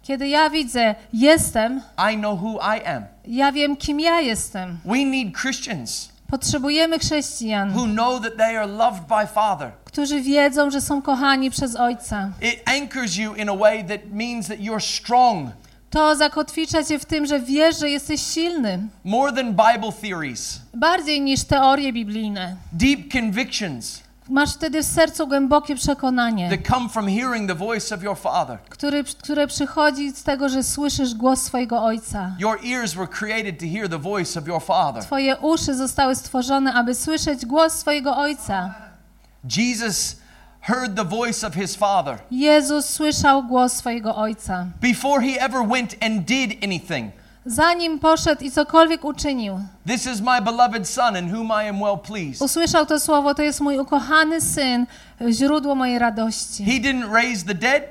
Kiedy 0.03 0.27
ja 0.27 0.49
widzę, 0.49 0.95
jestem, 1.13 1.81
I 2.13 2.17
know 2.17 2.41
who 2.41 2.59
I 2.77 2.85
am. 2.87 3.03
ja 3.27 3.51
wiem, 3.51 3.75
kim 3.77 3.99
ja 3.99 4.21
jestem. 4.21 4.77
We 4.85 5.05
need 5.05 5.37
Christians 5.41 6.09
Potrzebujemy 6.27 6.99
chrześcijan, 6.99 7.71
who 7.73 7.85
know 7.85 8.21
that 8.23 8.37
they 8.37 8.57
are 8.57 8.67
loved 8.67 9.03
by 9.07 9.27
Father. 9.27 9.71
którzy 9.85 10.21
wiedzą, 10.21 10.71
że 10.71 10.81
są 10.81 11.01
kochani 11.01 11.51
przez 11.51 11.75
Ojca. 11.75 12.31
It 12.41 12.69
anchors 12.81 13.15
you 13.15 13.35
in 13.35 13.49
a 13.49 13.55
way 13.55 13.83
that 13.83 13.99
means 14.11 14.47
that 14.47 14.57
you're 14.59 14.97
strong, 14.99 15.49
To 15.89 16.15
zakotwicza 16.15 16.83
cię 16.83 16.99
w 16.99 17.05
tym, 17.05 17.25
że 17.25 17.39
wiesz, 17.39 17.79
że 17.79 17.89
jesteś 17.89 18.21
silny. 18.21 18.79
more 19.03 19.31
than 19.33 19.47
Bible 19.51 19.91
theories, 20.01 20.59
Bardziej 20.73 21.21
niż 21.21 21.43
teorie 21.43 21.93
biblijne. 21.93 22.55
deep 22.71 23.11
convictions 23.13 24.02
Masz 24.29 24.53
wtedy 24.53 24.83
w 24.83 24.85
sercu 24.85 25.27
głębokie 25.27 25.75
przekonanie, 25.75 26.49
that 26.57 26.67
come 26.75 26.89
from 26.89 27.07
hearing 27.07 27.47
the 27.49 27.55
voice 27.55 27.95
of 27.95 28.03
your 28.03 28.17
Father. 28.17 28.57
który, 28.69 29.03
które 29.03 29.47
przychodzi 29.47 30.11
z 30.11 30.23
tego, 30.23 30.49
że 30.49 30.63
słyszysz 30.63 31.13
głos 31.13 31.41
swojego 31.41 31.83
Ojca. 31.83 32.35
Your 32.39 32.59
ears 32.65 32.93
were 32.93 33.07
created 33.07 33.59
to 33.59 33.65
hear 33.73 33.89
the 33.89 33.99
voice 33.99 34.39
of 34.39 34.47
your 34.47 34.61
Father. 34.63 35.03
Twoje 35.03 35.37
uszy 35.37 35.75
zostały 35.75 36.15
stworzone, 36.15 36.73
aby 36.73 36.95
słyszeć 36.95 37.45
głos 37.45 37.73
swojego 37.73 38.17
Ojca. 38.17 38.75
Jesus 39.57 40.15
heard 40.61 40.95
the 40.95 41.05
voice 41.05 41.47
of 41.47 41.53
his 41.53 41.75
Father 41.75 42.17
Jezus 42.31 42.89
słyszał 42.89 43.43
głos 43.43 43.73
swojego 43.73 44.15
Ojca. 44.15 44.65
before 44.81 45.21
he 45.21 45.41
ever 45.41 45.67
went 45.67 45.95
and 46.05 46.25
did 46.25 46.63
anything. 46.63 47.11
Zanim 47.45 47.99
poszedł 47.99 48.43
i 48.43 48.51
cokolwiek 48.51 49.05
uczynił, 49.05 49.59
This 49.87 50.05
is 50.07 50.21
my 50.21 50.41
beloved 50.41 50.89
Son 50.89 51.17
in 51.17 51.35
whom 51.35 51.47
I 51.47 51.69
am 51.69 51.79
well 51.79 51.97
pleased. 51.97 52.41
usłyszał 52.41 52.85
to 52.85 52.99
słowo, 52.99 53.35
to 53.35 53.41
jest 53.41 53.61
mój 53.61 53.79
ukochany 53.79 54.41
Syn, 54.41 54.85
źródło 55.29 55.75
mojej 55.75 55.99
radości. 55.99 56.65
He 56.65 56.71
didn't 56.71 57.13
raise 57.13 57.45
the 57.45 57.55
dead, 57.55 57.83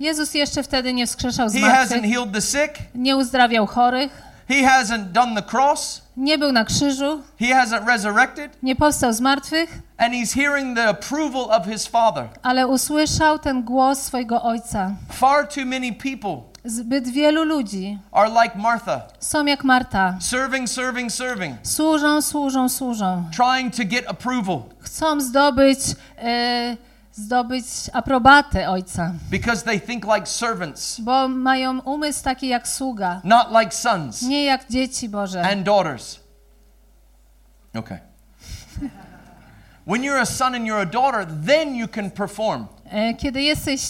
Jezus 0.00 0.34
jeszcze 0.34 0.62
wtedy 0.62 0.92
nie 0.92 1.06
wskrzeszał 1.06 1.48
z 1.48 1.52
he 1.54 1.60
hasn't 1.60 2.12
healed 2.14 2.32
the 2.32 2.40
sick, 2.40 2.74
nie 2.94 3.16
uzdrawiał 3.16 3.66
chorych, 3.66 4.22
he 4.48 4.54
hasn't 4.54 5.04
done 5.04 5.42
the 5.42 5.56
cross, 5.56 6.02
nie 6.16 6.38
był 6.38 6.52
na 6.52 6.64
krzyżu, 6.64 7.22
he 7.38 7.46
hasn't 7.46 7.86
resurrected, 7.86 8.62
nie 8.62 8.76
powstał 8.76 9.12
z 9.12 9.20
martwych, 9.20 9.78
and 9.98 10.14
he's 10.14 10.34
hearing 10.34 10.76
the 10.76 10.88
approval 10.88 11.42
of 11.60 11.66
his 11.66 11.86
Father. 11.86 12.28
ale 12.42 12.66
usłyszał 12.66 13.38
ten 13.38 13.62
głos 13.62 13.98
swojego 14.02 14.42
Ojca. 14.42 14.90
Far 15.12 15.48
too 15.48 15.64
many 15.64 15.92
people 15.92 16.36
Zbyt 16.72 17.08
wielu 17.08 17.44
ludzi 17.44 17.98
are 18.12 18.28
like 18.42 18.58
Martha, 18.58 19.02
są 19.20 19.46
jak 19.46 19.64
Marta. 19.64 20.16
serving, 20.20 20.68
serving, 20.68 21.12
serving, 21.12 21.56
Służą, 21.62 22.22
służą, 22.22 22.68
służą. 22.68 23.24
trying 23.36 23.74
to 23.76 23.82
get 23.84 24.08
approval 24.10 24.62
Chcą 24.80 25.20
zdobyć, 25.20 25.78
e, 26.18 26.76
zdobyć 27.12 27.64
aprobatę 27.92 28.68
Ojca, 28.70 29.12
because 29.30 29.62
they 29.64 29.80
think 29.80 30.04
like 30.04 30.26
servants, 30.26 31.00
bo 31.00 31.28
mają 31.28 31.80
umysł 31.80 32.24
taki 32.24 32.48
jak 32.48 32.68
sługa, 32.68 33.20
not 33.24 33.46
like 33.60 33.72
sons 33.74 34.22
nie 34.22 34.44
jak 34.44 34.68
dzieci 34.70 35.08
Boże. 35.08 35.42
and 35.42 35.62
daughters. 35.62 36.20
Okay. 37.78 37.98
When 39.86 40.02
you're 40.04 40.20
a 40.20 40.26
son 40.26 40.54
and 40.54 40.66
you're 40.66 40.82
a 40.82 40.86
daughter, 40.86 41.26
then 41.46 41.74
you 41.74 41.88
can 41.88 42.10
perform. 42.10 42.66
E, 42.90 43.14
Kiedy 43.14 43.42
jesteś 43.42 43.80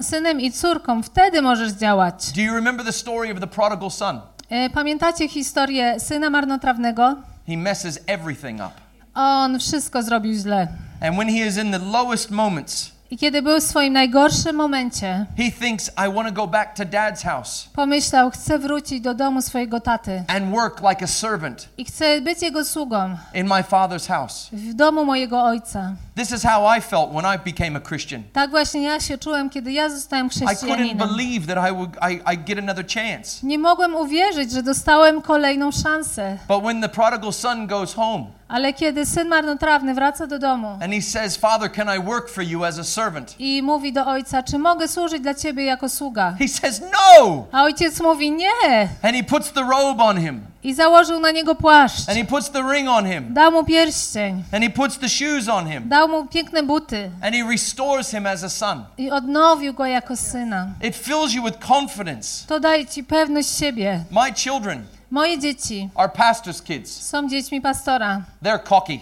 synem 0.00 0.40
i 0.40 0.52
córką, 0.52 1.02
wtedy 1.02 1.42
możesz 1.42 1.72
działać. 1.72 2.32
Do 2.32 2.40
you 2.42 2.54
remember 2.54 2.86
the 2.86 2.92
story 2.92 3.32
of 3.32 3.40
the 3.40 3.46
prodigal 3.46 3.90
son? 3.90 4.20
E, 4.50 4.70
Pamiętacie 4.70 5.28
historię 5.28 6.00
syna 6.00 6.30
marnotrawnego? 6.30 7.16
He 7.46 7.56
messes 7.56 7.98
everything 8.06 8.60
up. 8.60 8.70
On 9.14 9.58
wszystko 9.60 10.02
zrobił 10.02 10.34
źle. 10.34 10.68
And 11.00 11.16
when 11.16 11.28
he 11.28 11.46
is 11.46 11.56
in 11.56 11.72
the 11.72 11.78
lowest 11.78 12.30
moments, 12.30 12.92
I 13.12 13.18
kiedy 13.18 13.42
był 13.42 13.60
w 13.60 13.62
swoim 13.62 13.92
najgorszym 13.92 14.56
momencie, 14.56 15.26
he 15.36 15.50
thinks, 15.50 15.88
I 15.88 16.14
want 16.14 16.28
to 16.28 16.34
go 16.34 16.46
back 16.46 16.76
to 16.76 16.84
dad's 16.84 17.22
house 17.22 17.68
pomyślał, 17.74 18.30
chcę 18.30 18.58
wrócić 18.58 19.00
do 19.00 19.14
domu 19.14 19.42
swojego 19.42 19.80
taty 19.80 20.24
and 20.28 20.50
work 20.50 20.80
like 20.90 21.04
a 21.04 21.06
servant 21.06 21.68
i 21.78 21.84
chcę 21.84 22.20
być 22.20 22.42
jego 22.42 22.64
sługą 22.64 23.16
in 23.34 23.46
my 23.46 23.62
father's 23.62 24.08
house. 24.08 24.48
w 24.52 24.74
domu 24.74 25.04
mojego 25.04 25.42
ojca. 25.42 25.92
This 26.16 26.30
is 26.30 26.42
how 26.42 26.76
I 26.78 26.80
felt 26.80 27.10
when 27.10 27.24
I 27.34 27.50
became 27.50 27.78
a 27.78 27.80
Christian. 27.80 28.22
Tak 28.32 28.50
właśnie 28.50 28.82
ja 28.82 29.00
się 29.00 29.18
czułem, 29.18 29.50
kiedy 29.50 29.72
ja 29.72 29.90
zostałem 29.90 30.26
I 30.26 30.30
couldn't 30.30 30.46
chrześcijaninem. 30.46 31.08
believe 31.08 31.54
that 31.54 31.70
I 31.70 31.74
would 31.74 31.90
I, 32.10 32.34
I 32.34 32.38
get 32.38 32.58
another 32.58 32.86
chance. 32.86 33.46
Nie 33.46 33.58
mogłem 33.58 33.94
uwierzyć, 33.94 34.52
że 34.52 34.62
dostałem 34.62 35.22
kolejną 35.22 35.72
szansę. 35.72 36.38
But 36.48 36.62
when 36.62 36.80
the 36.82 36.88
prodigal 36.88 37.32
son 37.32 37.66
goes 37.66 37.94
home 37.94 38.24
Ale 38.52 38.72
kiedy 38.72 39.06
syn 39.06 39.28
marnotrawny 39.28 39.94
wraca 39.94 40.26
do 40.26 40.38
domu 40.38 40.68
and 40.82 40.92
he 40.92 41.02
says, 41.02 41.36
Father, 41.36 41.72
can 41.72 41.88
I 41.96 41.98
work 41.98 42.28
for 42.30 42.44
you 42.44 42.64
as 42.64 42.78
a 42.78 42.84
servant? 42.84 43.34
i 43.38 43.62
mówi 43.62 43.92
do 43.92 44.06
ojca, 44.06 44.42
czy 44.42 44.58
mogę 44.58 44.88
służyć 44.88 45.20
dla 45.22 45.34
ciebie 45.34 45.64
jako 45.64 45.88
sługa? 45.88 46.34
He 46.38 46.48
says, 46.48 46.80
No! 46.92 47.46
A 47.52 47.62
ojciec 47.62 48.00
mówi 48.00 48.30
nie 48.32 48.80
And 49.02 49.16
he 49.16 49.22
puts 49.24 49.52
the 49.52 49.60
robe 49.60 50.02
on 50.04 50.20
him 50.20 50.40
i 50.64 50.74
założył 50.74 51.20
na 51.20 51.30
niego 51.30 51.54
płaszcz. 51.54 52.08
and 52.08 52.18
he 52.18 52.24
puts 52.24 52.50
the 52.50 52.62
ring 52.72 52.88
on 52.88 53.06
him 53.06 53.34
Dał 53.34 53.52
mu 53.52 53.64
pierścień, 53.64 54.42
and 54.52 54.64
he 54.64 54.70
puts 54.70 54.98
the 54.98 55.08
shoes 55.08 55.48
on 55.48 55.66
him 55.70 55.88
dał 55.88 56.08
mu 56.08 56.26
piękne 56.26 56.62
buty 56.62 57.10
and 57.22 57.34
he 57.34 57.42
restores 57.50 58.10
him 58.10 58.26
as 58.26 58.44
a 58.44 58.48
son. 58.48 58.84
i 58.98 59.10
odnowił 59.10 59.74
go 59.74 59.86
jako 59.86 60.16
syna. 60.16 60.66
It 60.82 60.96
fills 60.96 61.32
you 61.32 61.44
with 61.44 61.58
confidence. 61.68 62.46
To 62.46 62.60
daje 62.60 62.86
ci 62.86 63.04
pewność 63.04 63.58
siebie. 63.58 64.04
My 64.10 64.32
children 64.34 64.82
Moje 65.12 65.38
dzieci 65.38 65.90
are 65.94 66.08
pastor's 66.08 66.62
kids. 66.62 67.02
są 67.02 67.28
dziećmi 67.28 67.60
pastora. 67.60 68.22
They're 68.42 68.62
cocky, 68.68 69.00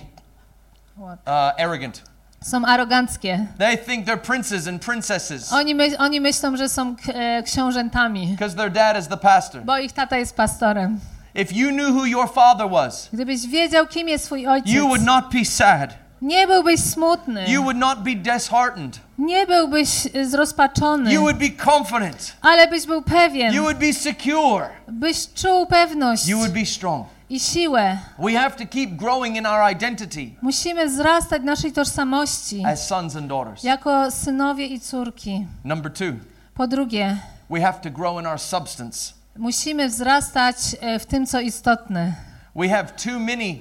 uh, 0.99 1.11
arrogant. 1.59 2.03
Są 2.43 2.65
aroganckie. 2.65 3.47
They 3.59 3.79
think 3.79 4.07
they're 4.07 4.21
princes 4.21 4.67
and 4.69 4.85
princesses 4.85 5.53
Oni, 5.53 5.75
my, 5.75 5.99
oni 5.99 6.21
myślą, 6.21 6.57
że 6.57 6.69
są 6.69 6.97
e, 7.15 7.43
książętami, 7.43 8.27
because 8.27 8.57
their 8.57 8.73
dad 8.73 8.99
is 8.99 9.09
the 9.09 9.17
pastor. 9.17 9.63
bo 9.65 9.79
ich 9.79 9.93
tata 9.93 10.17
jest 10.17 10.37
pastorem. 10.37 11.01
If 11.35 11.55
you 11.55 11.71
knew 11.71 11.91
who 11.97 12.05
your 12.07 12.33
father 12.33 12.71
was, 12.71 13.09
Gdybyś 13.13 13.47
wiedział, 13.47 13.87
kim 13.87 14.09
jest 14.09 14.27
twój 14.27 14.47
ojciec, 14.47 14.73
you 14.75 14.87
would 14.87 15.03
not 15.05 15.25
be 15.33 15.45
sad. 15.45 15.95
Nie 16.23 16.47
byłbyś 16.47 16.81
smutny, 16.81 17.45
You 17.49 17.63
would 17.63 17.77
not 17.77 17.99
be 18.03 18.15
disheartened. 18.15 19.01
nie 19.19 19.47
byłbyś 19.47 20.07
e, 20.15 20.25
zrozpaczony, 20.27 21.13
You 21.13 21.21
would 21.21 21.39
be 21.39 21.51
confident. 21.73 22.37
ale 22.43 22.69
byś 22.69 22.87
był 22.87 23.03
pewien, 23.03 23.55
You 23.55 23.63
would 23.63 23.79
be 23.79 23.93
secure. 23.93 24.69
byś 24.89 25.17
czuł 25.35 25.67
pewność 25.67 26.27
You 26.29 26.39
would 26.39 26.53
be 26.53 26.67
strong. 26.67 27.07
i 27.31 27.41
siłę. 27.41 27.99
We 28.19 28.33
have 28.33 28.51
to 28.51 28.67
keep 28.67 28.91
growing 28.91 29.37
in 29.37 29.47
our 29.47 29.73
identity 29.73 30.31
Musimy 30.43 30.87
wzrastać 30.89 31.43
naszej 31.43 31.73
tożsamości 31.73 32.63
as 32.67 32.87
sons 32.89 33.17
and 33.17 33.27
daughters. 33.27 33.65
jako 33.65 34.11
synowie 34.11 34.67
i 34.67 34.81
córki. 34.81 35.47
Number 35.65 35.93
two, 35.93 36.13
Po 36.55 36.67
drugie, 36.67 37.17
we 37.51 37.61
have 37.61 37.79
to 37.81 37.91
grow 37.91 38.21
in 38.21 38.27
our 38.27 38.39
substance. 38.41 39.13
musimy 39.37 39.89
wzrastać 39.89 40.57
e, 40.81 40.99
w 40.99 41.07
tym, 41.07 41.27
co 41.27 41.41
istotne. 41.41 42.15
We 42.57 42.69
have 42.69 42.85
too 43.05 43.19
many 43.19 43.59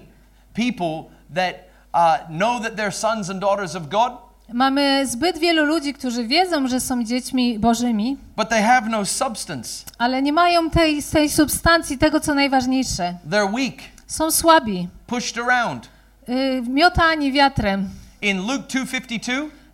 people 0.53 1.03
that 1.35 1.55
uh, 1.93 1.99
know 2.29 2.59
that 2.59 2.75
they're 2.75 2.91
sons 2.91 3.29
and 3.29 3.39
daughters 3.41 3.75
of 3.75 3.83
God, 3.89 4.13
Mamy 4.53 5.07
zbyt 5.07 5.37
wielu 5.37 5.65
ludzi, 5.65 5.93
którzy 5.93 6.27
wiedzą, 6.27 6.67
że 6.67 6.79
są 6.79 7.03
dziećmi 7.03 7.59
bożymi, 7.59 8.17
but 8.37 8.49
they 8.49 8.63
have 8.63 8.89
no 8.89 9.05
substance. 9.05 9.85
ale 9.97 10.21
nie 10.21 10.33
mają 10.33 10.69
tej, 10.69 11.03
tej 11.03 11.29
substancji, 11.29 11.97
tego, 11.97 12.19
co 12.19 12.33
najważniejsze. 12.33 13.13
They're 13.29 13.55
weak, 13.55 13.75
Są 14.07 14.31
słabi, 14.31 14.87
pushed 15.07 15.37
around. 15.47 15.89
y, 16.29 16.61
miotani 16.69 17.31
wiatrem. 17.31 17.89
In 18.21 18.37
Luke 18.37 18.63
2:52, 18.79 19.31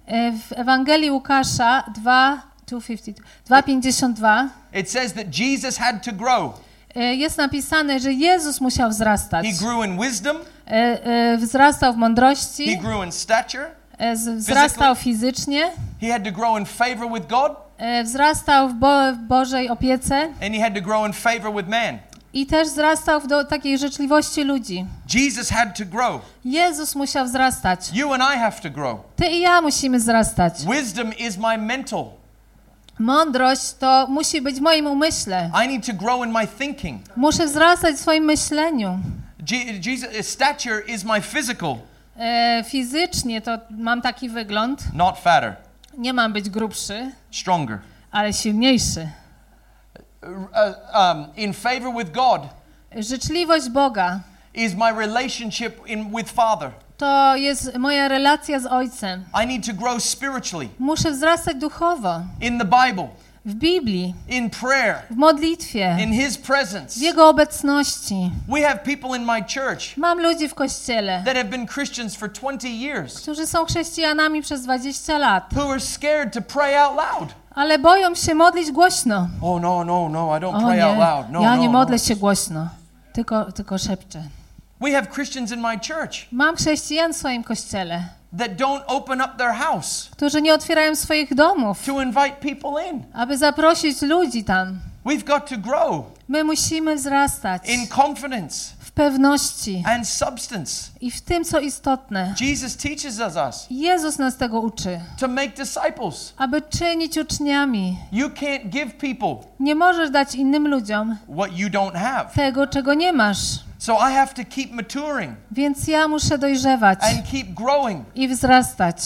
Y, 0.07 0.31
w 0.49 0.51
Ewangelii 0.59 1.11
Łukasza 1.11 1.83
2, 1.95 2.41
252, 2.67 3.23
2,52 3.49 4.47
it 4.73 4.91
says 4.91 5.13
that 5.13 5.27
Jesus 5.39 5.77
had 5.77 6.03
to 6.05 6.11
grow. 6.11 6.53
Y, 6.97 7.15
jest 7.15 7.37
napisane, 7.37 7.99
że 7.99 8.13
Jezus 8.13 8.61
musiał 8.61 8.89
wzrastać. 8.89 9.45
He 9.45 9.65
grew 9.65 9.85
in 9.85 10.01
wisdom, 10.01 10.37
Y, 10.37 11.33
y, 11.33 11.37
Wzrastał 11.37 11.91
w 11.93 11.95
he 11.95 11.99
mądrości, 11.99 12.77
grew 12.77 13.05
in 13.05 13.11
stature, 13.11 13.65
wzrastał 14.37 14.95
fizycznie, 14.95 15.71
he 16.01 16.11
had 16.11 16.23
to 16.23 16.31
grow 16.31 16.59
in 16.59 16.65
favor 16.65 17.11
with 17.13 17.27
God, 17.27 17.51
wzrastał 18.03 18.69
w, 18.69 18.73
Bo 18.73 19.13
w 19.13 19.17
Bożej 19.17 19.69
opiece 19.69 20.21
and 20.23 20.55
he 20.55 20.61
had 20.61 20.73
to 20.75 20.81
grow 20.81 21.07
in 21.07 21.13
favor 21.13 21.53
with 21.55 21.69
man. 21.69 21.97
i 22.33 22.45
też 22.45 22.67
wzrastał 22.67 23.21
w 23.21 23.27
do 23.27 23.43
takiej 23.45 23.77
życzliwości 23.77 24.43
ludzi. 24.43 24.85
Jesus 25.13 25.49
had 25.49 25.77
to 25.77 25.85
grow. 25.85 26.21
Jezus 26.45 26.95
musiał 26.95 27.25
wzrastać. 27.25 27.79
You 27.93 28.13
and 28.13 28.23
I 28.35 28.39
have 28.39 28.61
to 28.61 28.69
grow. 28.69 28.99
Ty 29.15 29.25
i 29.27 29.39
ja 29.41 29.61
musimy 29.61 29.97
wzrastać. 29.99 30.53
Wisdom 30.65 31.13
is 31.13 31.37
my 31.37 31.57
mental. 31.57 32.05
Mądrość 32.99 33.73
to 33.73 34.07
musi 34.09 34.41
być 34.41 34.55
w 34.55 34.61
moim 34.61 34.87
umyśle. 34.87 35.51
I 35.65 35.67
need 35.67 35.85
to 35.85 35.93
grow 35.93 36.25
in 36.25 36.31
my 36.31 36.47
thinking. 36.47 37.01
Muszę 37.17 37.45
wzrastać 37.45 37.95
w 37.95 37.99
swoim 37.99 38.23
myśleniu. 38.23 38.99
Je- 39.51 39.79
Jesus, 39.91 40.27
stature 40.27 40.81
is 40.87 41.03
my 41.03 41.21
physical, 41.21 41.75
E, 42.19 42.63
fizycznie 42.67 43.41
to 43.41 43.57
mam 43.69 44.01
taki 44.01 44.29
wygląd. 44.29 44.93
not 44.93 45.17
fatter, 45.19 45.55
Nie 45.97 46.13
mam 46.13 46.33
być 46.33 46.49
grubszy, 46.49 47.11
stronger. 47.31 47.79
ale 48.11 48.33
silniejszy. 48.33 49.09
Uh, 50.23 50.29
um, 51.01 51.25
in 51.35 51.53
favor 51.53 51.93
with 51.97 52.11
God 52.11 52.41
Życzliwość 52.95 53.69
Boga 53.69 54.19
is 54.53 54.73
my 54.75 54.91
relationship 54.93 55.87
in, 55.87 56.09
with 56.17 56.31
Father. 56.31 56.71
To 56.97 57.35
jest 57.35 57.77
moja 57.77 58.07
relacja 58.07 58.59
z 58.59 58.65
Ojcem. 58.65 59.23
I 59.43 59.47
need 59.47 59.65
to 59.65 59.73
grow 59.73 60.03
spiritually 60.03 60.69
Muszę 60.79 61.11
wzrastać 61.11 61.57
duchowo. 61.57 62.21
in 62.41 62.59
the 62.59 62.65
Bible, 62.65 63.07
W 63.45 63.53
Biblii, 63.53 64.13
in 64.29 64.49
prayer, 64.49 64.95
w 65.11 65.15
modlitwie, 65.15 65.97
in 66.03 66.13
His 66.13 66.37
presence. 66.37 66.99
w 66.99 67.01
Jego 67.01 67.29
obecności. 67.29 68.31
We 68.47 68.61
have 68.61 68.77
people 68.77 69.17
in 69.17 69.25
my 69.25 69.41
church 69.43 69.97
Mam 69.97 70.21
ludzi 70.21 70.49
w 70.49 70.53
kościele, 70.55 71.21
that 71.25 71.35
have 71.37 71.49
been 71.49 71.67
Christians 71.67 72.15
for 72.15 72.31
20 72.31 72.67
years 72.67 73.21
którzy 73.21 73.47
są 73.47 73.65
chrześcijanami 73.65 74.41
przez 74.41 74.61
20 74.63 75.17
lat, 75.17 75.53
who 75.53 75.71
are 75.71 75.79
scared 75.79 76.33
to 76.33 76.41
pray 76.41 76.75
out 76.77 76.95
loud. 76.97 77.29
ale 77.55 77.79
boją 77.79 78.15
się 78.15 78.35
modlić 78.35 78.71
głośno. 78.71 79.27
Oh, 79.41 79.61
no, 79.61 79.83
no, 79.83 80.09
no, 80.09 80.37
I 80.37 80.41
don't 80.41 80.55
O 80.57 80.59
pray 80.67 80.81
out 80.81 80.93
nie, 80.97 80.99
loud. 81.03 81.25
No, 81.31 81.41
ja 81.41 81.55
no, 81.55 81.61
nie 81.61 81.67
no. 81.67 81.71
modlę 81.73 81.99
się 81.99 82.15
głośno, 82.15 82.67
tylko, 83.13 83.51
tylko 83.51 83.77
szepczę. 83.77 84.23
We 84.81 84.91
have 84.91 85.07
Christians 85.13 85.51
in 85.51 85.61
my 85.61 85.77
church 85.79 86.27
Mam 86.31 86.55
chrześcijan 86.55 87.13
w 87.13 87.17
swoim 87.17 87.43
kościele, 87.43 88.03
that 88.37 88.55
don't 88.57 88.81
open 88.87 89.21
up 89.21 89.37
their 89.37 89.53
house 89.53 90.09
którzy 90.11 90.41
nie 90.41 90.53
otwierają 90.53 90.95
swoich 90.95 91.35
domów, 91.35 91.85
to 91.85 92.01
invite 92.01 92.31
people 92.41 92.85
in. 92.91 93.03
aby 93.13 93.37
zaprosić 93.37 94.01
ludzi 94.01 94.43
tam. 94.43 94.79
We've 95.05 95.23
got 95.23 95.49
to 95.49 95.57
grow 95.57 96.05
My 96.27 96.43
musimy 96.43 96.95
wzrastać 96.95 97.69
in 97.69 97.87
confidence 97.87 98.73
w 98.79 98.91
pewności 98.91 99.83
and 99.85 100.07
substance. 100.09 100.89
i 101.01 101.11
w 101.11 101.21
tym, 101.21 101.45
co 101.45 101.59
istotne. 101.59 102.33
Jesus 102.41 102.75
teaches 102.77 103.19
us, 103.19 103.35
us 103.35 103.67
Jezus 103.69 104.17
nas 104.17 104.37
tego 104.37 104.59
uczy, 104.61 104.99
to 105.19 105.27
make 105.27 105.55
disciples. 105.55 106.33
aby 106.37 106.61
czynić 106.61 107.17
uczniami. 107.17 107.97
You 108.11 108.27
can't 108.29 108.69
give 108.69 108.93
people 108.93 109.35
Nie 109.59 109.75
możesz 109.75 110.09
dać 110.11 110.35
innym 110.35 110.67
ludziom 110.67 111.17
what 111.35 111.57
you 111.57 111.69
don't 111.69 111.93
have. 111.95 112.25
tego, 112.35 112.67
czego 112.67 112.93
nie 112.93 113.13
masz. 113.13 113.64
So 113.77 113.93
I 114.09 114.13
have 114.13 114.33
to 114.33 114.41
keep 114.49 114.71
maturing 114.71 115.31
Więc 115.51 115.87
ja 115.87 116.07
muszę 116.07 116.37
dojrzewać 116.37 116.99
and 117.03 117.31
keep 117.31 117.47
growing. 117.53 118.05
i 118.15 118.27
wzrastać. 118.27 118.97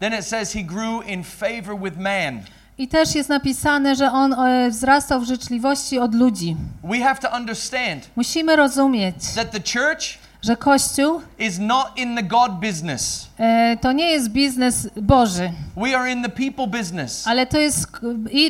Then 0.00 0.14
it 0.14 0.26
says 0.26 0.52
he 0.52 0.62
grew 0.62 1.08
in 1.08 1.24
favor 1.24 1.80
with 1.82 1.96
man. 1.98 2.40
I 2.78 2.88
też 2.88 3.14
jest 3.14 3.28
napisane, 3.28 3.96
że 3.96 4.12
on 4.12 4.32
e, 4.32 4.70
wzrastał 4.70 5.20
w 5.20 5.24
życzliwości 5.24 5.98
od 5.98 6.14
ludzi. 6.14 6.56
We 6.84 6.98
have 7.00 7.16
to 7.16 7.36
understand 7.36 8.10
Musimy 8.16 8.56
rozumieć, 8.56 9.14
that 9.34 9.50
the 9.50 9.60
church 9.60 10.18
że 10.42 10.56
Kościół 10.56 11.20
is 11.38 11.58
not 11.58 11.86
in 11.96 12.16
the 12.16 12.22
God 12.22 12.52
business. 12.52 13.28
e, 13.38 13.76
to 13.80 13.92
nie 13.92 14.10
jest 14.10 14.28
biznes 14.28 14.88
Boży, 14.96 15.52
We 15.76 15.98
are 15.98 16.12
in 16.12 16.22
the 16.22 16.28
people 16.28 16.66
business. 16.78 17.26
ale 17.26 17.46
to 17.46 17.58
jest 17.58 17.86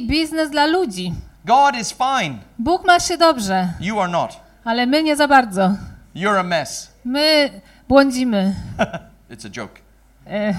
biznes 0.08 0.50
dla 0.50 0.66
ludzi. 0.66 1.12
God 1.44 1.76
is 1.80 1.92
fine. 1.92 2.38
Bóg 2.58 2.86
ma 2.86 3.00
się 3.00 3.16
dobrze, 3.18 3.68
You 3.80 4.00
are 4.00 4.12
not. 4.12 4.43
Ale 4.64 4.86
my 4.86 5.02
nie 5.02 5.16
za 5.16 5.28
bardzo. 5.28 5.70
You're 6.14 6.38
a 6.40 6.42
mess. 6.42 6.90
My 7.04 7.50
błądzimy. 7.88 8.54
It's 9.30 9.46
a 9.46 9.50
joke. 9.50 9.80
E, 10.26 10.54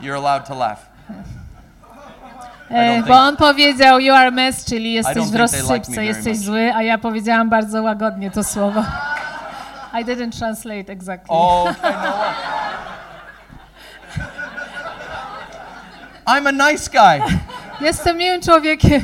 You're 0.00 0.16
allowed 0.16 0.48
to 0.48 0.54
laugh. 0.54 0.78
e, 2.70 2.94
think- 2.94 3.06
bo 3.08 3.14
on 3.14 3.36
powiedział 3.36 4.00
you 4.00 4.14
are 4.14 4.28
a 4.28 4.30
mess, 4.30 4.64
czyli 4.64 4.92
jesteś 4.92 5.16
w 5.24 5.26
like 5.26 5.38
rozsypce, 5.38 5.92
very 5.92 6.06
jesteś 6.06 6.36
much. 6.36 6.46
zły, 6.46 6.72
a 6.74 6.82
ja 6.82 6.98
powiedziałam 6.98 7.50
bardzo 7.50 7.82
łagodnie 7.82 8.30
to 8.30 8.44
słowo. 8.44 8.84
I 10.00 10.04
didn't 10.04 10.38
translate 10.38 10.92
exactly. 10.92 11.36
Okay, 11.36 11.92
no 11.92 12.12
what? 12.12 12.34
I'm 16.26 16.46
a 16.46 16.52
nice 16.72 16.90
guy. 16.90 17.20
Jestem 17.80 18.16
miłym 18.18 18.42
człowiekiem. 18.42 19.00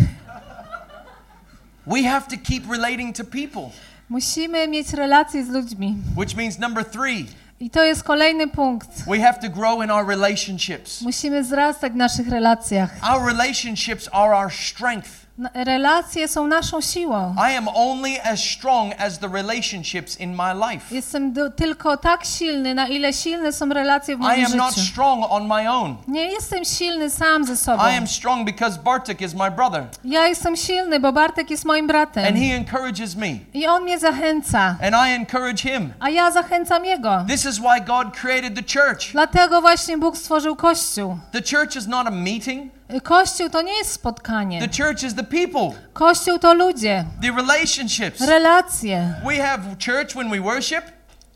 We 1.87 2.03
have 2.03 2.27
to 2.29 2.37
keep 2.49 2.71
relating 2.71 3.17
to 3.17 3.25
people, 3.25 3.71
Musimy 4.09 4.69
mieć 4.69 4.93
relacje 4.93 5.45
z 5.45 5.49
ludźmi. 5.49 5.97
which 6.17 6.37
means 6.37 6.59
number 6.59 6.85
three, 6.91 7.27
I 7.61 7.71
to 7.71 7.85
jest 7.85 8.03
kolejny 8.03 8.49
punkt. 8.49 8.89
We 9.07 9.19
have 9.21 9.39
to 9.41 9.49
grow 9.49 9.85
in 9.85 9.91
our 9.91 10.07
relationships. 10.07 11.01
Musimy 11.03 11.43
wzrastać 11.43 11.93
w 11.93 11.97
naszych 11.97 12.29
relacjach. 12.29 12.91
Our 13.15 13.27
relationships 13.27 14.09
are 14.13 14.37
our 14.37 14.53
strength. 14.53 15.24
Relacje 15.55 16.29
są 16.29 16.47
naszą 16.47 16.81
siłą. 16.81 17.35
I 17.53 17.57
am 17.57 17.69
only 17.69 18.23
as 18.25 18.41
strong 18.41 18.93
as 19.01 19.19
the 19.19 19.29
relationships 19.29 20.21
in 20.21 20.35
my 20.37 20.55
life. 20.73 20.95
Jestem 20.95 21.33
do, 21.33 21.51
tylko 21.51 21.97
tak 21.97 22.25
silny, 22.25 22.75
na 22.75 22.89
ile 22.89 23.13
silne 23.13 23.53
są 23.53 23.69
relacje 23.69 24.17
w 24.17 24.21
I 24.21 24.23
moim 24.23 24.47
am 24.47 24.57
not 24.57 24.75
życiu. 24.75 24.87
strong 24.93 25.25
on 25.31 25.47
my 25.49 25.71
own. 25.71 25.97
Nie 26.09 26.25
jestem 26.27 26.65
silny 26.65 27.11
sam 27.11 27.45
ze 27.45 27.57
sobą. 27.57 27.83
I 27.93 27.97
am 27.99 28.07
strong 28.07 28.47
because 28.47 28.79
Bartek 28.79 29.21
is 29.21 29.35
my 29.35 29.51
brother 29.51 29.85
Ja 30.05 30.27
jestem 30.29 30.57
silny, 30.57 31.01
bo 31.01 31.13
Bartek 31.13 31.51
jest 31.51 31.65
moim 31.65 31.85
and 31.85 31.89
bratem. 31.89 32.37
he 32.37 32.57
encourages 32.57 33.17
me 33.17 33.29
I 33.55 33.67
on 33.67 33.83
mnie 33.83 33.99
zachęca, 33.99 34.77
and 34.83 34.95
I 35.09 35.15
encourage 35.15 35.63
him. 35.63 35.93
a 36.01 36.11
ja 36.11 36.31
zachęcam 36.31 36.85
jego. 36.85 37.25
This 37.29 37.45
is 37.45 37.59
why 37.59 37.81
God 37.87 38.17
created 38.21 38.55
the 38.55 38.63
church. 38.81 39.13
Dlatego 39.13 39.61
właśnie 39.61 39.99
Bóg 39.99 40.17
stworzył 40.19 40.57
Kościół. 40.57 41.19
The 41.33 41.41
church 41.57 41.77
is 41.77 41.87
not 41.87 42.07
a 42.07 42.11
meeting, 42.11 42.73
Kościół 43.03 43.51
to 43.51 43.63
nie 43.63 43.79
jest 43.79 43.93
spotkanie. 43.93 44.69
the 44.69 44.85
church 44.85 45.03
is 45.03 45.15
the 45.15 45.24
people, 45.25 45.71
Kościół 45.93 46.39
to 46.39 46.55
ludzie, 46.55 47.05
the 47.23 47.33
relationships. 47.33 48.21
relacje. 48.21 49.15
We 49.27 49.37
have 49.37 49.61
church 49.79 50.15
when 50.15 50.31
we 50.31 50.41
worship, 50.41 50.85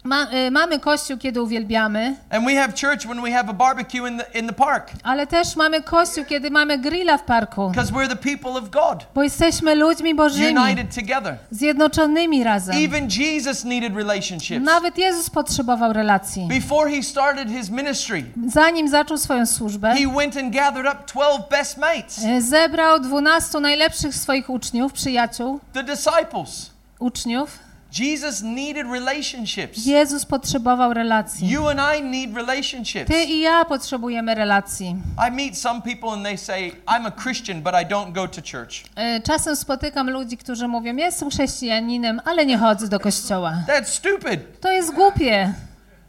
Ma, 0.09 0.27
y, 0.33 0.51
mamy 0.51 0.79
Kościół, 0.81 1.19
kiedy 1.19 1.43
uwielbiamy, 1.43 2.17
and 2.31 2.45
we 2.47 2.55
have 2.55 2.73
church 2.73 3.03
when 3.07 3.23
we 3.23 3.31
have 3.33 3.51
a 3.51 3.53
barbecue 3.53 4.09
in 4.09 4.19
the, 4.19 4.39
in 4.39 4.47
the 4.47 4.53
park 4.53 4.91
ale 5.03 5.27
też 5.27 5.57
mamy 5.57 5.83
Kościół, 5.83 6.25
kiedy 6.25 6.51
mamy 6.51 6.79
grilla 6.79 7.19
w 7.19 7.23
parku. 7.23 7.69
because 7.71 7.93
we're 7.93 8.09
the 8.09 8.17
people 8.17 8.51
of 8.51 8.71
God, 8.71 9.07
Bo 9.15 9.23
jesteśmy 9.23 9.75
ludźmi 9.75 10.15
bożymi, 10.15 10.59
united 10.59 10.95
together. 10.95 11.37
zjednoczonymi 11.51 12.45
razem. 12.45 12.77
Even 12.85 13.09
Jesus 13.19 13.65
needed 13.65 13.97
relationships. 13.97 14.65
Nawet 14.67 14.99
Jezus 14.99 15.31
potrzebował 15.31 15.93
relacji. 15.93 16.47
Before 16.49 16.91
he 16.91 17.03
started 17.03 17.49
his 17.49 17.71
ministry, 17.71 18.25
Zanim 18.47 18.89
zaczął 18.89 19.19
swoją 19.19 19.47
służbę, 19.47 19.95
he 19.95 20.07
went 20.17 20.37
and 20.37 20.55
gathered 20.55 20.95
up 20.95 21.03
12 21.13 21.43
best 21.51 21.79
mates, 21.79 22.19
y, 22.25 22.43
zebrał 22.43 23.01
12 23.01 23.61
najlepszych 23.61 24.15
swoich 24.15 24.51
uczniów, 24.51 24.93
przyjaciół, 24.93 25.61
the 25.73 25.85
disciples. 25.85 26.71
uczniów. 26.99 27.68
Jesus 27.93 28.43
needed 28.43 28.87
relationships. 28.87 29.87
Jezus 29.87 30.25
potrzebował 30.27 30.95
relacji. 30.95 31.49
You 31.51 31.69
and 31.69 31.81
I 31.99 32.03
need 32.03 32.37
relationships. 32.37 33.07
Ty 33.11 33.25
i 33.25 33.41
ja 33.41 33.65
potrzebujemy 33.65 34.35
relacji. 34.35 34.97
I 35.29 35.33
meet 35.33 35.59
some 35.59 35.83
people 35.83 36.09
and 36.11 36.25
they 36.25 36.39
say, 36.39 36.73
I'm 36.87 37.07
a 37.07 37.11
Christian, 37.11 37.63
but 37.63 37.75
I 37.75 37.87
don't 37.87 38.13
go 38.13 38.29
to 38.29 38.41
church. 38.43 38.85
Y, 39.17 39.23
Czasem 39.23 39.57
spotykam 39.57 40.11
ludzi, 40.11 40.37
którzy 40.37 40.69
mówią: 40.69 40.97
Jestem 40.97 41.31
chrześcijaninem, 41.31 42.21
ale 42.25 42.47
nie 42.47 42.59
chodzę 42.59 42.89
do 42.89 43.01
kościoła. 43.01 43.55
That's 43.69 43.85
stupid. 43.85 44.61
To 44.61 44.73
jest 44.73 44.95
głupie. 44.95 45.55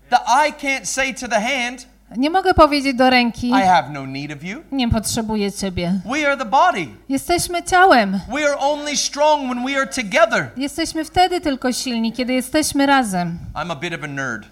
The 0.10 0.18
eye 0.18 0.52
can't 0.54 0.86
say 0.86 1.14
to 1.14 1.28
the 1.28 1.42
hand, 1.42 1.88
Nie 2.18 2.30
mogę 2.30 2.54
powiedzieć 2.54 2.96
do 2.98 3.10
ręki: 3.10 3.48
I 3.50 3.52
have 3.54 3.90
no 3.90 4.06
need 4.06 4.32
of 4.38 4.44
you. 4.44 4.62
Nie 4.72 4.90
potrzebuję 4.90 5.52
ciebie. 5.52 5.94
We 6.06 6.28
are 6.28 6.38
the 6.38 6.46
body. 6.46 6.88
Jesteśmy 7.10 7.64
ciałem. 7.64 8.20
We 8.36 8.46
are 8.50 8.58
only 8.60 8.98
strong 8.98 9.52
when 9.52 9.66
we 9.66 9.78
are 9.78 9.88
together. 9.88 10.50
Jesteśmy 10.58 11.06
wtedy 11.06 11.42
tylko 11.42 11.72
silni, 11.74 12.14
kiedy 12.14 12.34
jesteśmy 12.34 12.86
razem. 12.86 13.38
I'm 13.56 13.72
a 13.72 13.76
bit 13.76 13.94
of 13.94 14.04
a 14.04 14.08
nerd. 14.08 14.46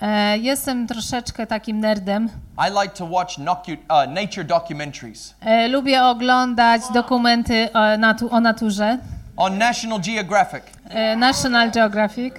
E, 0.00 0.38
jestem 0.38 0.86
troszeczkę 0.86 1.46
takim 1.46 1.80
nerdem. 1.80 2.28
I 2.68 2.82
like 2.82 2.94
to 2.94 3.06
watch 3.06 3.38
nocu- 3.38 3.76
uh, 3.76 4.14
nature 4.14 4.44
documentaries. 4.44 5.34
E, 5.40 5.68
lubię 5.68 6.02
oglądać 6.04 6.82
dokumenty 6.94 7.68
o, 7.72 7.78
natu- 7.78 8.28
o 8.30 8.40
naturze. 8.40 8.98
On 9.36 9.58
National 9.58 10.00
Geographic. 10.00 10.62
E, 10.90 11.16
National 11.16 11.70
Geographic. 11.70 12.34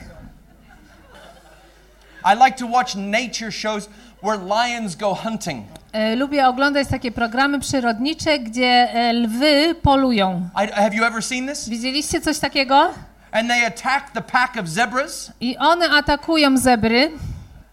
I 2.25 2.45
like 2.45 2.57
to 2.57 2.67
watch 2.67 2.95
nature 2.95 3.51
shows 3.51 3.89
where 4.25 4.37
lions 4.67 4.95
go 4.95 5.15
hunting. 5.15 5.65
E, 5.93 6.15
lubię 6.15 6.47
oglądać 6.47 6.87
takie 6.87 7.11
programy 7.11 7.59
przyrodnicze, 7.59 8.39
gdzie 8.39 8.89
e, 8.93 9.13
lwy 9.13 9.75
polują. 9.81 10.49
I, 10.65 10.67
have 10.71 10.95
you 10.95 11.03
ever 11.05 11.23
seen 11.23 11.47
this? 11.47 11.69
Widzieliście 11.69 12.21
coś 12.21 12.39
takiego? 12.39 12.89
And 13.31 13.49
they 13.49 13.65
attack 13.65 14.11
the 14.13 14.21
pack 14.21 14.57
of 14.57 14.67
zebras. 14.67 15.31
I 15.41 15.57
one 15.57 15.89
atakują 15.89 16.57
zebry, 16.57 17.11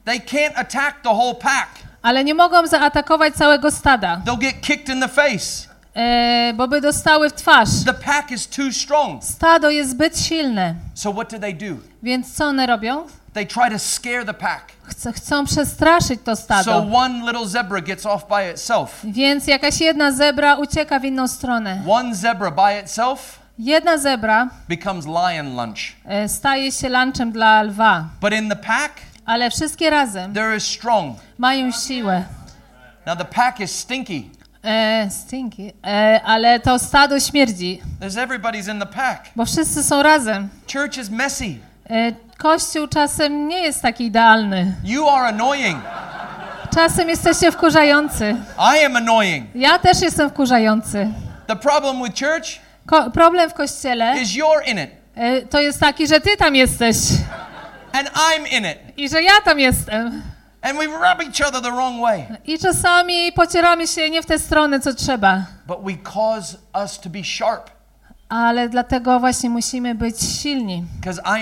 They 0.05 0.21
can't 0.21 0.53
attack 0.57 1.03
the 1.03 1.09
whole 1.11 1.35
pack. 1.35 1.69
ale 2.03 2.25
nie 2.25 2.35
mogą 2.35 2.67
zaatakować 2.67 3.35
całego 3.35 3.71
stada, 3.71 4.21
They'll 4.27 4.39
get 4.39 4.61
kicked 4.61 4.89
in 4.89 5.01
the 5.01 5.09
face. 5.09 5.69
e, 5.97 6.53
bo 6.57 6.69
by 6.69 6.81
dostały 6.81 7.31
w 7.31 7.33
twarz. 7.33 7.69
The 7.87 7.95
pack 7.95 8.31
is 8.31 8.47
too 8.49 8.73
strong. 8.73 9.25
Stado 9.25 9.71
jest 9.71 9.91
zbyt 9.91 10.19
silne, 10.19 10.75
So 10.95 11.13
what 11.13 11.31
do 11.33 11.39
they 11.39 11.55
do? 11.55 11.77
więc 12.03 12.35
co 12.35 12.47
one 12.47 12.67
robią? 12.67 13.07
They 13.33 13.47
try 13.47 13.71
to 13.71 13.79
scare 13.79 14.25
the 14.25 14.35
pack. 14.35 14.72
Chce, 14.93 15.13
chcą 15.13 15.45
przestraszyć 15.45 16.21
to 16.25 16.37
So 16.37 16.43
stado. 16.43 16.87
one 16.95 17.33
little 17.33 17.47
zebra 17.49 17.81
gets 17.81 18.07
off 18.07 18.29
by 18.29 18.51
itself. 18.53 19.01
Więc 19.05 19.47
jakaś 19.47 19.81
jedna 19.81 20.13
zebra 20.13 20.55
ucieka 20.57 20.99
w 21.01 21.05
inną 21.05 21.29
stronę. 21.29 21.83
One 21.89 22.15
zebra 22.15 22.51
by 22.51 22.81
itself 22.83 23.39
Jedna 23.59 23.99
zebra 23.99 24.49
becomes 24.69 25.07
lion 25.07 25.57
lunch. 25.57 25.79
e, 26.05 26.29
staje 26.29 26.73
się 26.73 26.89
lunchem 26.89 27.33
dla 27.33 27.63
lwa, 27.63 28.05
But 28.21 28.33
in 28.33 28.49
the 28.49 28.57
pack, 28.57 28.93
ale 29.27 29.51
wszystkie 29.51 29.91
razem 29.91 30.35
strong. 30.59 31.17
mają 31.39 31.73
siłę. 31.73 32.25
Now 33.07 33.19
the 33.19 33.25
pack 33.25 33.61
is 33.61 33.79
stinky. 33.79 34.31
E, 34.65 35.11
stinky. 35.11 35.73
E, 35.87 36.21
ale 36.25 36.61
to 36.61 36.79
stado 36.79 37.21
śmierdzi, 37.21 37.83
There's 38.01 38.27
everybody's 38.29 38.73
in 38.73 38.81
the 38.81 38.87
pack. 38.87 39.25
bo 39.37 39.45
wszyscy 39.45 39.83
są 39.83 40.03
razem. 40.03 40.49
Church 40.73 40.99
is 40.99 41.11
messy. 41.11 41.55
E, 41.91 42.13
kościół 42.43 42.87
czasem 42.89 43.49
nie 43.49 43.59
jest 43.63 43.83
taki 43.83 44.05
idealny. 44.05 44.75
You 44.85 45.09
are 45.09 45.29
annoying. 45.29 45.83
Czasem 46.75 47.09
jesteście 47.09 47.53
wkurzający. 47.53 48.37
I 48.81 48.85
am 48.85 48.97
annoying. 48.97 49.47
Ja 49.55 49.79
też 49.79 50.01
jestem 50.01 50.31
wkurzający. 50.31 51.09
The 51.47 51.57
problem 51.57 52.03
with 52.05 52.19
church 52.21 52.61
Ko- 52.87 53.11
problem 53.11 53.51
w 53.51 53.55
kościele 53.55 54.21
is 54.23 54.29
you're 54.29 54.71
in 54.71 54.79
it 54.79 54.91
e, 55.17 55.43
to 55.43 55.61
jest 55.61 55.81
taki, 55.81 56.07
że 56.07 56.21
ty 56.21 56.37
tam 56.37 56.57
jesteś 56.57 56.97
and 57.93 58.09
I'm 58.11 58.47
in 58.59 58.65
it. 58.67 58.79
i 58.99 59.09
że 59.09 59.23
ja 59.23 59.33
tam 59.45 59.59
jestem. 59.61 60.23
And 60.63 60.79
we 60.79 60.87
rub 60.87 61.21
each 61.21 61.49
other 61.49 61.63
the 61.63 61.71
wrong 61.73 62.01
way. 62.01 62.25
I 62.45 62.59
czasami 62.59 63.33
pocieramy 63.33 63.87
się 63.87 64.11
nie 64.11 64.23
w 64.23 64.27
tę 64.27 64.39
stronę, 64.39 64.81
co 64.81 64.95
trzeba. 64.95 65.43
But 65.67 65.79
we 65.85 66.11
cause 66.13 66.57
us 66.83 67.01
to 67.01 67.11
be 67.11 67.25
sharp 67.25 67.71
Ale 68.33 68.69
dlatego 68.69 69.21
właśnie 69.21 69.51
musimy 69.51 69.95
być 69.95 70.21
silni. 70.43 70.85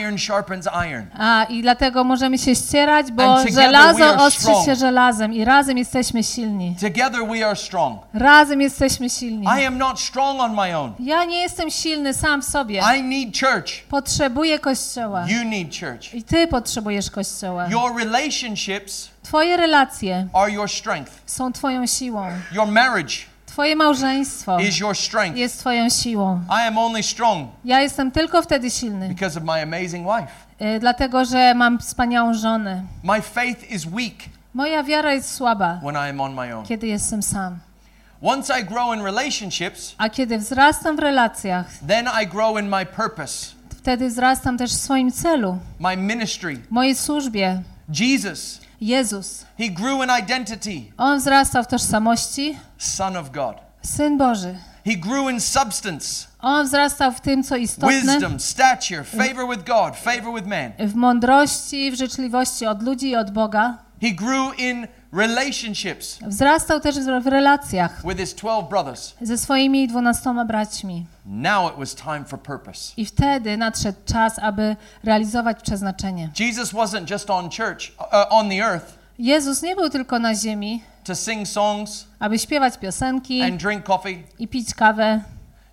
iron 0.01 0.19
sharpens 0.19 0.69
iron. 0.89 1.07
A 1.19 1.45
i 1.45 1.63
dlatego 1.63 2.05
możemy 2.05 2.39
się 2.39 2.55
ścierać, 2.55 3.13
bo 3.13 3.37
żelazo 3.55 4.25
ostrzy 4.25 4.53
się 4.65 4.75
żelazem 4.77 5.33
i 5.35 5.45
razem 5.45 5.79
jesteśmy 5.79 6.25
silni. 6.25 6.77
Together 6.81 7.21
we 7.29 7.47
are 7.47 7.57
strong. 7.57 8.01
Razem 8.15 8.61
jesteśmy 8.61 9.11
silni. 9.11 9.47
I 9.61 9.67
am 9.67 9.79
not 9.79 10.01
strong 10.01 10.41
on 10.41 10.55
my 10.55 10.79
own. 10.79 10.93
Ja 11.01 11.25
nie 11.25 11.43
jestem 11.43 11.71
silny 11.71 12.15
sam 12.15 12.43
w 12.43 12.45
sobie. 12.45 12.83
I 12.99 13.03
need 13.03 13.39
church. 13.41 13.85
Potrzebuję 13.89 14.59
kościoła. 14.59 15.27
You 15.29 15.45
need 15.45 15.69
church. 15.81 16.15
I 16.15 16.23
ty 16.23 16.47
potrzebujesz 16.47 17.11
kościoła. 17.11 17.69
Your 17.69 17.97
relationships 17.97 19.11
Twoje 19.23 19.57
relacje 19.57 20.29
are 20.33 20.53
your 20.53 20.71
strength. 20.71 21.13
są 21.27 21.53
twoją 21.53 21.87
siłą. 21.87 22.27
Your 22.53 22.67
marriage 22.67 23.30
Twoje 23.51 23.77
małżeństwo 23.77 24.61
is 24.61 24.79
your 24.79 24.97
strength. 24.97 25.39
jest 25.39 25.59
twoją 25.61 25.89
siłą. 25.91 26.41
I 26.49 26.67
am 26.69 26.79
only 26.79 27.03
strong 27.03 27.49
Ja 27.65 27.81
jestem 27.81 28.11
tylko 28.11 28.43
wtedy 28.43 28.71
silny, 28.71 29.09
because 29.09 29.39
of 29.39 29.45
my 29.45 29.63
amazing 29.63 30.07
wife. 30.07 30.33
y, 30.77 30.81
dlatego 30.81 31.25
że 31.25 31.55
mam 31.55 31.79
wspaniałą 31.79 32.35
żonę. 32.35 32.83
My 33.03 33.23
faith 33.23 33.71
is 33.71 33.85
weak 33.87 34.15
Moja 34.55 34.83
wiara 34.83 35.13
jest 35.15 35.35
słaba, 35.35 35.81
when 35.83 35.95
I 35.95 36.11
am 36.11 36.21
on 36.21 36.35
my 36.35 36.57
own. 36.57 36.67
kiedy 36.67 36.87
jestem 36.87 37.23
sam. 37.23 37.59
Once 38.23 38.61
I 38.61 38.65
grow 38.65 38.95
in 38.97 39.03
relationships, 39.05 39.95
A 39.99 40.09
kiedy 40.09 40.39
wzrastam 40.39 40.97
w 40.97 40.99
relacjach, 40.99 41.67
then 41.89 42.09
I 42.23 42.27
grow 42.27 42.59
in 42.61 42.69
my 42.69 42.87
purpose, 42.87 43.47
wtedy 43.79 44.09
wzrastam 44.09 44.59
też 44.59 44.71
w 44.71 44.77
swoim 44.77 45.13
celu, 45.13 45.59
my 45.81 45.97
ministry. 45.97 46.59
mojej 46.71 46.95
służbie. 46.95 47.63
Jesus, 48.01 48.61
Jezus. 48.81 49.45
he 49.59 49.69
grew 49.69 50.03
in 50.05 50.11
identity, 50.25 50.93
On 50.99 51.19
wzrastał 51.19 51.65
w 51.65 51.67
tożsamości, 51.67 52.59
Son 52.79 53.17
of 53.17 53.31
God. 53.31 53.57
Syn 53.83 54.19
Boży. 54.19 54.55
He 54.85 54.97
grew 54.97 55.31
in 55.31 55.41
substance, 55.41 56.27
On 56.43 56.67
wzrastał 56.67 57.13
w 57.13 57.21
tym, 57.21 57.43
co 57.43 57.57
istotne, 57.57 58.01
wisdom, 58.01 58.41
stature, 58.41 59.05
favor 59.05 59.49
with 59.51 59.65
God, 59.65 59.97
favor 59.97 60.35
with 60.35 60.47
man. 60.47 60.73
w 60.89 60.95
mądrości, 60.95 61.91
w 61.91 61.95
życzliwości 61.95 62.67
od 62.67 62.83
ludzi 62.83 63.09
i 63.11 63.17
od 63.17 63.31
Boga. 63.31 63.79
He 64.01 64.11
grew 64.11 64.59
in 64.59 64.87
relationships 65.13 66.19
Wzrastał 66.27 66.81
też 66.81 66.97
w 66.99 67.27
relacjach 67.27 68.03
with 68.07 68.21
his 68.21 68.35
12 68.35 68.69
brothers. 68.71 69.15
ze 69.23 69.39
swoimi 69.39 69.89
dwunastoma 69.89 70.45
braćmi. 70.45 71.07
Now 71.27 71.73
it 71.73 71.79
was 71.79 71.95
time 71.95 72.25
for 72.25 72.41
purpose. 72.43 72.93
I 72.97 73.07
wtedy 73.07 73.57
nadszedł 73.57 73.99
czas, 74.07 74.39
aby 74.39 74.77
realizować 75.05 75.63
przeznaczenie. 75.63 76.31
Jesus 76.39 76.73
wasn't 76.73 77.11
just 77.11 77.31
on 77.31 77.51
church, 77.51 77.93
uh, 77.99 78.07
on 78.31 78.49
the 78.49 78.65
earth 78.65 79.01
Jezus 79.19 79.63
nie 79.63 79.77
był 79.77 79.91
tylko 79.91 80.19
na 80.19 80.35
ziemi, 80.35 80.83
to 81.05 81.17
sing 81.17 81.49
songs 81.49 82.07
aby 82.19 82.39
śpiewać 82.39 82.79
piosenki 82.79 83.43
and 83.43 83.63
drink 83.63 83.85
coffee. 83.85 84.23
i 84.39 84.49
pić 84.49 84.75
kawę. 84.75 85.21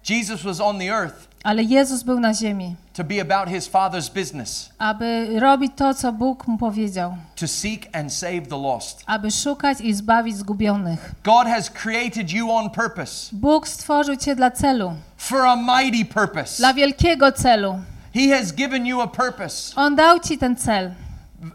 Jesus 0.10 0.44
was 0.44 0.60
on 0.62 0.80
the 0.80 0.90
earth 0.90 1.28
Ale 1.44 1.64
Jezus 1.64 2.04
był 2.04 2.20
na 2.20 2.34
ziemi, 2.34 2.76
to 2.94 3.04
be 3.04 3.22
about 3.22 3.50
his 3.50 3.68
Father's 3.68 4.10
business, 4.10 4.70
aby 4.80 5.40
robić 5.40 5.72
to, 5.76 5.94
co 5.94 6.12
Bóg 6.14 6.48
mu 6.48 6.58
powiedział, 6.58 7.18
to 7.36 7.48
seek 7.48 7.88
and 7.96 8.14
save 8.14 8.42
the 8.50 8.58
lost. 8.58 9.04
aby 9.06 9.32
szukać 9.32 9.82
i 9.82 9.94
zbawić 9.94 10.38
zgubionych. 10.38 11.12
God 11.24 11.48
has 11.48 11.70
created 11.70 12.32
you 12.32 12.52
on 12.52 12.70
purpose, 12.70 13.30
Bóg 13.36 13.68
stworzył 13.68 14.16
cię 14.16 14.36
dla 14.36 14.52
celu, 14.52 14.94
for 15.18 15.46
a 15.48 15.56
mighty 15.56 16.06
purpose. 16.14 16.58
dla 16.58 16.74
wielkiego 16.74 17.32
celu. 17.32 17.80
He 18.14 18.38
has 18.38 18.52
given 18.54 18.86
you 18.86 19.02
a 19.02 19.08
purpose, 19.08 19.74
On 19.76 19.96
dał 19.96 20.20
ci 20.20 20.38
ten 20.38 20.56
cel 20.56 20.92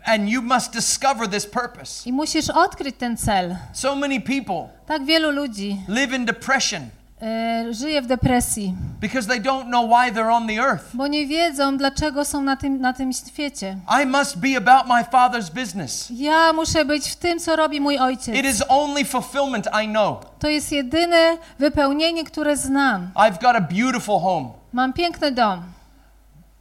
and 0.05 0.29
you 0.29 0.43
must 0.43 0.73
discover 0.73 1.29
this 1.31 1.47
purpose. 1.47 2.09
i 2.09 2.13
musisz 2.13 2.51
odkryć 2.51 2.97
ten 2.99 3.17
cel. 3.17 3.57
So 3.73 3.97
many 3.97 4.21
people 4.21 4.69
Tak 4.87 5.05
wielu 5.05 5.31
ludzi 5.31 5.77
live 5.89 6.17
in 6.17 6.25
depression 6.25 6.83
e, 7.23 7.65
żyje 7.75 8.03
w 8.03 8.07
depresji, 8.07 8.75
because 9.01 9.29
they 9.29 9.41
don't 9.41 9.65
know 9.67 9.87
why 9.91 10.13
they're 10.13 10.33
on 10.33 10.47
the 10.47 10.55
earth. 10.55 10.85
bo 10.95 11.07
nie 11.07 11.27
wiedzą, 11.27 11.77
dlaczego 11.79 12.25
są 12.25 12.43
na 12.43 12.57
tym, 12.57 12.81
na 12.81 12.93
tym 12.93 13.13
świecie. 13.13 13.77
I 14.03 14.07
must 14.07 14.39
be 14.39 14.57
about 14.57 14.87
my 14.89 15.03
Father's 15.05 15.51
business. 15.51 16.09
Ja 16.11 16.53
muszę 16.53 16.85
być 16.85 17.09
w 17.11 17.17
tym, 17.17 17.39
co 17.39 17.57
robi 17.57 17.81
mój 17.81 17.99
ojciec. 17.99 18.37
It 18.37 18.45
is 18.47 18.63
only 18.69 19.05
fulfillment 19.05 19.67
I 19.85 19.89
know. 19.89 20.19
To 20.39 20.49
jest 20.49 20.73
jedyne 20.73 21.37
wypełnienie, 21.59 22.25
które 22.25 22.57
znam. 22.57 23.11
I've 23.15 23.41
got 23.43 23.57
a 23.57 23.61
beautiful 23.61 24.21
home. 24.21 24.49
Mam 24.73 24.93
piękny 24.93 25.33
dom. 25.33 25.63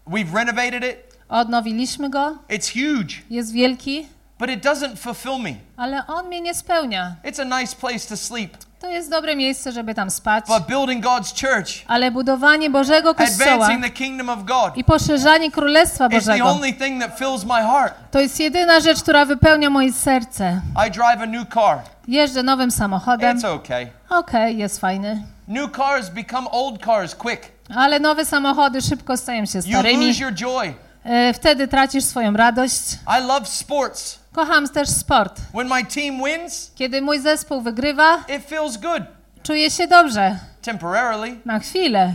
We've 0.08 0.34
renovated 0.36 0.84
it. 0.84 0.98
Odnowiliśmy 1.30 2.10
go, 2.10 2.38
It's 2.50 2.70
huge, 2.74 3.16
jest 3.30 3.52
wielki, 3.52 4.08
but 4.40 4.50
it 4.50 4.64
doesn't 4.66 4.96
fulfill 4.98 5.40
me. 5.40 5.54
ale 5.78 6.08
on 6.08 6.28
mnie 6.28 6.42
nie 6.42 6.54
spełnia. 6.54 7.16
It's 7.24 7.42
a 7.42 7.60
nice 7.62 7.76
place 7.76 8.00
to 8.10 8.18
sleep. 8.18 8.58
To 8.82 8.88
jest 8.88 9.10
dobre 9.10 9.36
miejsce, 9.36 9.72
żeby 9.72 9.96
tam 9.96 10.10
spać, 10.12 10.46
But 10.48 10.66
building 10.68 11.06
God's 11.06 11.42
church, 11.48 11.86
ale 11.88 12.12
budowanie 12.12 12.70
Bożego 12.70 13.16
Kościoła 13.16 13.52
advancing 13.52 13.84
the 13.84 13.90
kingdom 13.90 14.30
of 14.30 14.44
God, 14.44 14.78
i 14.78 14.84
poszerzanie 14.84 15.52
Królestwa 15.52 16.06
it's 16.08 16.10
the 16.10 16.16
Bożego, 16.16 16.46
only 16.46 16.74
thing 16.74 17.02
that 17.04 17.18
fills 17.20 17.44
my 17.44 17.62
heart. 17.62 17.94
to 18.12 18.20
jest 18.20 18.40
jedyna 18.40 18.80
rzecz, 18.80 19.02
która 19.02 19.26
wypełnia 19.26 19.70
moje 19.70 19.94
serce. 19.94 20.62
I 20.88 20.92
drive 20.92 21.22
a 21.22 21.26
new 21.26 21.48
car. 21.54 21.80
Jeżdżę 22.08 22.44
nowym 22.44 22.72
samochodem, 22.72 23.38
It's 23.38 23.46
okay. 23.56 23.88
okej, 24.10 24.58
jest 24.58 24.80
fajny, 24.80 25.24
New 25.48 25.72
cars 25.78 26.10
become 26.10 26.48
old 26.52 26.86
cars 26.86 27.16
quick. 27.16 27.42
ale 27.76 28.00
nowe 28.00 28.26
samochody 28.26 28.82
szybko 28.82 29.18
stają 29.18 29.46
się 29.46 29.60
You 29.60 29.64
starymi. 29.64 30.08
lose 30.08 30.24
your 30.24 30.34
joy. 30.34 30.74
E, 31.04 31.34
Wtedy 31.34 31.68
tracisz 31.68 32.04
swoją 32.04 32.34
radość. 32.34 32.82
I 33.20 33.28
love 33.28 33.46
sports. 33.46 34.21
Kocham 34.34 34.70
też 34.70 34.90
sport. 34.90 35.42
When 35.54 35.68
my 35.68 35.86
team 35.86 36.24
wins, 36.24 36.72
Kiedy 36.76 37.02
mój 37.02 37.20
zespół 37.20 37.62
wygrywa, 37.62 38.18
it 38.18 38.46
feels 38.48 38.78
good 38.78 39.04
czuję 39.44 39.72
się 39.72 39.88
dobrze. 39.88 40.40
temporarily. 40.62 41.36
Na 41.46 41.60
chwilę. 41.60 42.14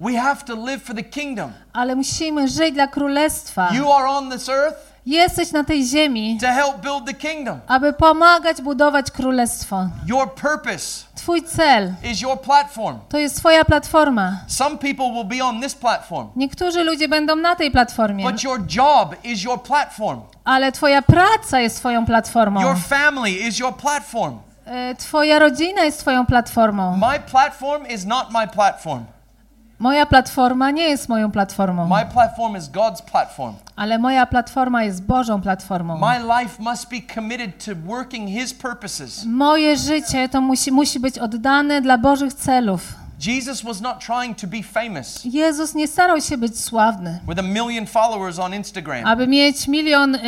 We 0.00 0.12
have 0.20 0.44
to 0.44 0.54
live 0.66 0.82
for 0.82 0.96
the 0.96 1.02
kingdom. 1.04 1.52
Ale 1.72 1.94
musimy 1.96 2.48
żyć 2.48 2.74
dla 2.74 2.86
królestwa. 2.86 3.68
You 3.74 3.92
are 3.92 4.08
on 4.08 4.30
this 4.30 4.48
earth 4.48 4.78
Jesteś 5.06 5.52
na 5.52 5.64
tej 5.64 5.84
ziemi, 5.86 6.38
to 6.40 6.46
help 6.46 6.76
build 6.82 7.06
the 7.06 7.14
kingdom. 7.14 7.60
aby 7.66 7.92
pomagać 7.92 8.62
budować 8.62 9.10
królestwo. 9.10 9.88
Your 10.06 10.34
purpose 10.34 11.04
Twój 11.14 11.42
cel 11.42 11.92
is 12.12 12.20
your 12.20 12.40
platform. 12.40 12.98
to 13.08 13.18
jest 13.18 13.36
Twoja 13.36 13.64
platforma. 13.64 14.32
Some 14.46 14.78
people 14.78 15.04
will 15.12 15.24
be 15.38 15.44
on 15.44 15.60
this 15.60 15.74
platform, 15.74 16.28
Niektórzy 16.36 16.84
ludzie 16.84 17.08
będą 17.08 17.36
na 17.36 17.56
tej 17.56 17.70
platformie, 17.70 18.24
but 18.30 18.42
your 18.44 18.60
job 18.76 19.14
is 19.24 19.42
your 19.42 19.62
platform. 19.62 20.20
ale 20.44 20.72
Twoja 20.72 21.02
praca 21.02 21.60
jest 21.60 21.78
Twoją 21.78 22.06
platformą. 22.06 22.60
Your 22.60 22.76
family 22.76 23.30
is 23.30 23.58
your 23.58 23.76
platform. 23.76 24.38
E, 24.66 24.94
Twoja 24.94 25.38
rodzina 25.38 25.84
jest 25.84 26.00
Twoją 26.00 26.26
platformą. 26.26 26.96
My 26.96 27.20
platform 27.20 27.86
is 27.86 28.04
not 28.04 28.26
my 28.30 28.48
platform. 28.48 29.04
Moja 29.78 30.06
platforma 30.06 30.70
nie 30.70 30.82
jest 30.88 31.08
moją 31.08 31.30
platformą, 31.30 31.88
My 31.88 32.06
platform 32.12 32.56
is 32.56 32.68
God's 32.70 33.02
platform. 33.02 33.54
ale 33.76 33.98
moja 33.98 34.26
platforma 34.26 34.84
jest 34.84 35.02
Bożą 35.02 35.40
platformą. 35.40 35.98
My 35.98 36.18
life 36.40 36.62
must 36.62 36.90
be 36.90 36.96
committed 37.14 37.64
to 37.64 37.72
working 37.86 38.28
His 38.28 38.54
purposes. 38.54 39.24
Moje 39.26 39.76
życie 39.76 40.28
to 40.28 40.40
musi, 40.40 40.72
musi 40.72 41.00
być 41.00 41.18
oddane 41.18 41.80
dla 41.80 41.98
Bożych 41.98 42.34
celów. 42.34 43.03
Jesus 43.26 43.62
was 43.62 43.80
not 43.80 44.00
trying 44.00 44.40
to 44.40 44.46
be 44.46 44.62
famous 44.62 45.24
Jezus 45.24 45.74
nie 45.74 45.88
starał 45.88 46.20
się 46.20 46.36
być 46.38 46.60
sławny, 46.60 47.20
with 47.28 47.38
a 47.38 47.42
million 47.42 47.86
followers 47.86 48.38
on 48.38 48.54
Instagram. 48.54 49.06
aby 49.06 49.26
mieć 49.26 49.68
milion, 49.68 50.14
e, 50.14 50.20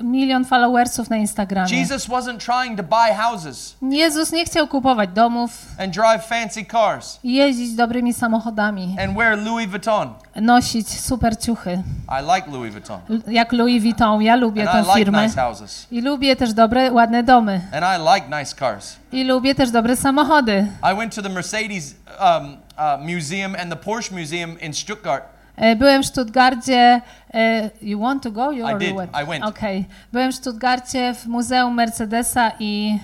milion 0.00 0.44
followersów 0.44 1.10
na 1.10 1.16
Instagramie. 1.16 1.78
Jesus 1.78 2.06
wasn't 2.08 2.38
trying 2.38 2.76
to 2.76 2.82
buy 2.82 3.14
houses 3.14 3.76
Jezus 3.82 4.32
nie 4.32 4.44
chciał 4.44 4.68
kupować 4.68 5.10
domów 5.10 5.50
and 5.78 5.94
drive 5.94 6.24
fancy 6.24 6.64
cars 6.64 7.18
i 7.24 7.34
jeździć 7.34 7.74
dobrymi 7.74 8.14
samochodami, 8.14 8.96
and 9.04 9.16
wear 9.16 9.38
Louis 9.38 9.70
Vuitton. 9.70 10.14
nosić 10.36 11.00
super 11.00 11.38
ciuchy. 11.38 11.82
I 12.08 12.34
like 12.34 12.50
Louis 12.50 12.72
Vuitton. 12.72 13.00
Jak 13.26 13.52
Louis 13.52 13.82
Vuitton, 13.82 14.22
ja 14.22 14.36
lubię 14.36 14.70
And 14.70 14.86
tę 14.86 14.92
I 14.92 14.98
like 14.98 15.10
nice 15.10 15.40
houses. 15.40 15.86
I 15.90 16.00
lubię 16.00 16.36
też 16.36 16.52
dobre, 16.52 16.92
ładne 16.92 17.22
domy. 17.22 17.60
And 17.72 17.84
I 17.84 18.14
like 18.14 18.38
nice 18.38 18.56
cars. 18.56 18.96
I 19.14 19.24
lubię 19.24 19.54
też 19.54 19.70
dobre 19.70 19.96
samochody. 19.96 20.66
I 20.92 20.96
went 20.96 21.14
to 21.14 21.22
the 21.22 21.28
Mercedes 21.28 21.94
um, 22.20 22.56
uh, 22.78 23.06
Museum 23.14 23.56
and 23.60 23.70
the 23.70 23.76
Porsche 23.76 24.12
Museum 24.12 24.60
in 24.60 24.74
Stuttgart. 24.74 25.24
E, 25.56 25.76
Byłem 25.76 26.02
w 26.02 26.06
Stuttgarcie. 26.06 27.00
e, 27.34 27.70
You 27.82 28.00
want 28.00 28.22
to 28.22 28.30
go? 28.30 28.52
You 28.52 28.68
I 28.68 28.78
did. 28.78 28.96
went? 28.96 29.10
I 29.22 29.26
went. 29.26 29.44
Okay. 29.44 29.84
Byłem 30.12 30.32
w 30.32 30.34
Stuttgarcie 30.34 31.14
w 31.14 31.26
Muzeum 31.26 31.74
Mercedesa 31.74 32.52
i 32.58 32.98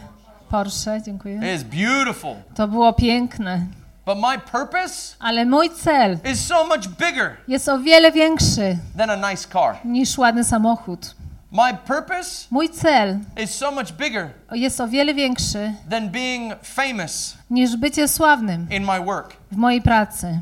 Porsche. 0.50 1.02
Dziękuję. 1.02 1.36
It 1.36 1.56
is 1.60 1.62
beautiful. 1.62 2.34
To 2.54 2.68
było 2.68 2.92
piękne. 2.92 3.66
But 4.06 4.18
my 4.18 4.38
purpose 4.52 5.16
Ale 5.20 5.44
mój 5.44 5.70
cel 5.70 6.18
is 6.32 6.46
so 6.46 6.64
much 6.64 6.88
bigger 6.88 7.36
jest 7.48 7.68
o 7.68 7.78
wiele 7.78 8.12
większy 8.12 8.76
than 8.98 9.10
a 9.10 9.30
nice 9.30 9.48
car. 9.52 9.76
niż 9.84 10.18
ładny 10.18 10.44
samochód. 10.44 11.14
My 11.52 11.72
purpose 11.86 12.46
Mój 12.50 12.68
cel 12.68 13.18
is 13.44 13.50
so 13.54 13.70
much 13.70 13.92
bigger 13.92 14.30
jest 14.52 14.80
o 14.80 14.88
wiele 14.88 15.14
większy 15.14 15.72
than 15.90 16.08
being 16.08 16.52
famous 16.62 17.36
niż 17.50 17.76
bycie 17.76 18.08
sławnym 18.08 18.66
in 18.70 18.84
my 18.84 19.00
work. 19.04 19.32
w 19.52 19.56
mojej 19.56 19.82
pracy. 19.82 20.40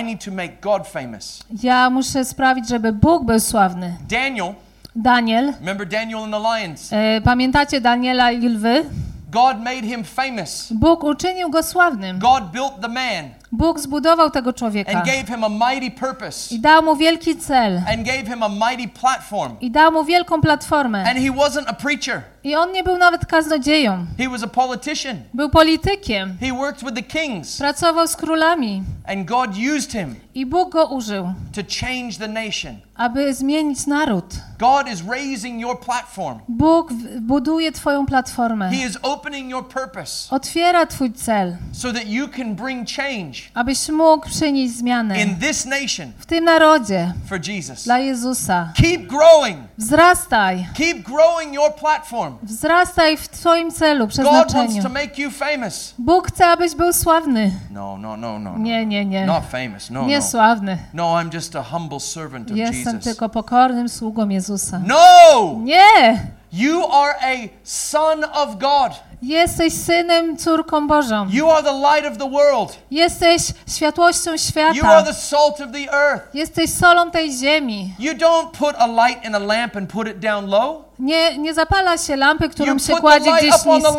I 0.00 0.04
need 0.04 0.24
to 0.24 0.30
make 0.30 0.60
God 0.60 0.88
famous. 0.88 1.42
Ja 1.62 1.90
muszę 1.90 2.24
sprawić, 2.24 2.68
żeby 2.68 2.92
Bóg 2.92 3.24
był 3.24 3.40
sławny. 3.40 3.96
Daniel, 4.08 4.54
Daniel, 4.96 5.52
remember 5.60 5.88
Daniel 5.88 6.18
and 6.18 6.32
the 6.32 6.40
lions? 6.60 6.92
e, 6.92 7.20
pamiętacie 7.20 7.80
Daniela 7.80 8.30
i 8.32 8.48
lwy? 8.48 8.84
God 9.30 9.58
made 9.58 9.82
him 9.82 10.04
famous. 10.04 10.72
Bóg 10.72 11.04
uczynił 11.04 11.50
go 11.50 11.62
sławnym. 11.62 12.18
God 12.18 12.44
built 12.52 12.80
the 12.82 12.88
man 12.88 13.30
Bóg 13.52 13.80
zbudował 13.80 14.30
tego 14.30 14.52
człowieka 14.52 14.92
and 14.92 15.06
gave 15.06 15.26
him 15.26 15.44
a 15.44 15.48
mighty 15.48 15.90
purpose 15.90 16.54
i 16.54 16.60
dał 16.60 16.82
mu 16.82 16.96
wielki 16.96 17.36
cel 17.36 17.76
and 17.76 18.06
gave 18.06 18.26
him 18.26 18.42
a 18.42 18.48
mighty 18.48 19.00
platform. 19.00 19.56
i 19.60 19.70
dał 19.70 19.92
mu 19.92 20.04
wielką 20.04 20.40
platformę. 20.40 20.98
And 20.98 21.18
he 21.18 21.30
wasn't 21.30 21.64
a 21.66 21.72
preacher. 21.72 22.22
I 22.44 22.56
on 22.56 22.72
nie 22.72 22.84
był 22.84 22.98
nawet 22.98 23.26
kaznodzieją. 23.26 24.06
He 24.18 24.28
was 24.28 24.42
a 24.42 24.46
politician. 24.46 25.16
Był 25.34 25.50
politykiem. 25.50 26.36
He 26.40 26.52
worked 26.52 26.84
with 26.84 26.94
the 26.94 27.20
kings. 27.20 27.58
Pracował 27.58 28.08
z 28.08 28.16
królami 28.16 28.82
And 29.06 29.26
God 29.28 29.50
used 29.76 29.92
him 29.92 30.14
i 30.34 30.46
Bóg 30.46 30.72
go 30.72 30.86
użył, 30.86 31.24
to 31.52 31.60
change 31.80 32.12
the 32.18 32.28
nation. 32.28 32.76
aby 32.96 33.34
zmienić 33.34 33.86
naród. 33.86 34.24
God 34.58 34.88
is 34.92 35.02
raising 35.08 35.60
your 35.60 35.80
platform. 35.80 36.38
Bóg 36.48 36.92
buduje 37.20 37.72
twoją 37.72 38.06
platformę. 38.06 38.70
He 38.70 38.86
is 38.86 38.98
opening 39.02 39.50
your 39.50 39.68
purpose 39.68 40.34
Otwiera 40.34 40.86
twój 40.86 41.12
cel, 41.12 41.56
so 41.72 41.92
that 41.92 42.06
you 42.06 42.28
can 42.28 42.54
bring 42.54 42.88
change 42.88 43.39
abyś 43.54 43.88
mógł 43.88 44.28
przynieść 44.28 44.74
zmianę 44.74 45.22
in 45.22 45.36
this 45.36 45.64
nation 45.66 46.12
w 46.18 46.26
tym 46.26 46.44
narodzie 46.44 47.12
for 47.28 47.48
Jesus. 47.48 47.84
dla 47.84 47.98
Jezusa. 47.98 48.72
Keep 48.76 49.06
growing. 49.06 49.58
Wzrastaj. 49.78 50.66
Keep 50.74 51.02
growing 51.02 51.54
your 51.54 51.74
platform. 51.74 52.34
Wzrastaj 52.42 53.16
w 53.16 53.28
twoim 53.28 53.70
celu, 53.70 54.06
God 54.22 54.52
wants 54.52 54.82
to 54.82 54.88
make 54.88 55.18
you 55.18 55.30
famous. 55.30 55.94
Bóg 55.98 56.28
chce, 56.28 56.46
abyś 56.46 56.74
był 56.74 56.92
sławny. 56.92 57.52
No, 57.70 57.98
no, 57.98 58.16
no, 58.16 58.38
no. 58.38 58.52
no. 58.52 58.58
Nie, 58.58 58.86
nie, 58.86 59.04
nie. 59.04 59.26
Not 59.26 59.44
famous. 59.50 59.90
No, 59.90 60.06
Nie 60.06 60.18
no. 60.18 60.24
sławny. 60.24 60.78
No, 60.94 61.04
I'm 61.04 61.34
just 61.34 61.56
a 61.56 61.62
humble 61.62 62.00
servant 62.00 62.50
of 62.50 62.56
Jestem 62.56 62.94
Jesus. 62.94 63.04
tylko 63.04 63.28
pokornym 63.28 63.88
sługą 63.88 64.28
Jezusa. 64.28 64.80
No! 64.86 65.58
Nie! 65.62 66.20
You 66.52 66.92
are 66.92 67.14
a 67.22 67.48
son 67.64 68.24
of 68.24 68.58
God. 68.58 68.92
Jesteś 69.22 69.74
synem, 69.74 70.36
córką 70.36 70.88
Bożą. 70.88 71.26
You 71.30 71.50
are 71.50 71.62
the 71.62 71.72
light 71.72 72.12
of 72.12 72.18
the 72.18 72.30
world. 72.30 72.78
Jesteś 72.90 73.42
światłością 73.68 74.30
You 74.30 74.36
are 74.36 74.74
świata. 74.74 75.02
the 75.02 75.14
salt 75.14 75.60
of 75.60 75.72
the 75.72 75.92
earth. 75.92 76.34
Jesteś 76.34 76.70
solą 76.70 77.10
tej 77.10 77.32
ziemi. 77.32 77.94
You 77.98 78.12
don't 78.12 78.50
put 78.58 78.74
a 78.78 78.86
light 78.86 79.24
in 79.24 79.34
a 79.34 79.38
lamp 79.38 79.76
and 79.76 79.90
put 79.90 80.08
it 80.08 80.18
down 80.18 80.46
low. 80.46 80.84
Nie, 80.98 81.38
nie 81.38 81.54
zapala 81.54 81.98
się 81.98 82.16
lampy, 82.16 82.48
którą 82.48 82.72
You 82.72 82.78
się 82.78 82.96
kładzie 82.96 83.32
gdzieś 83.32 83.64
nisko. 83.64 83.96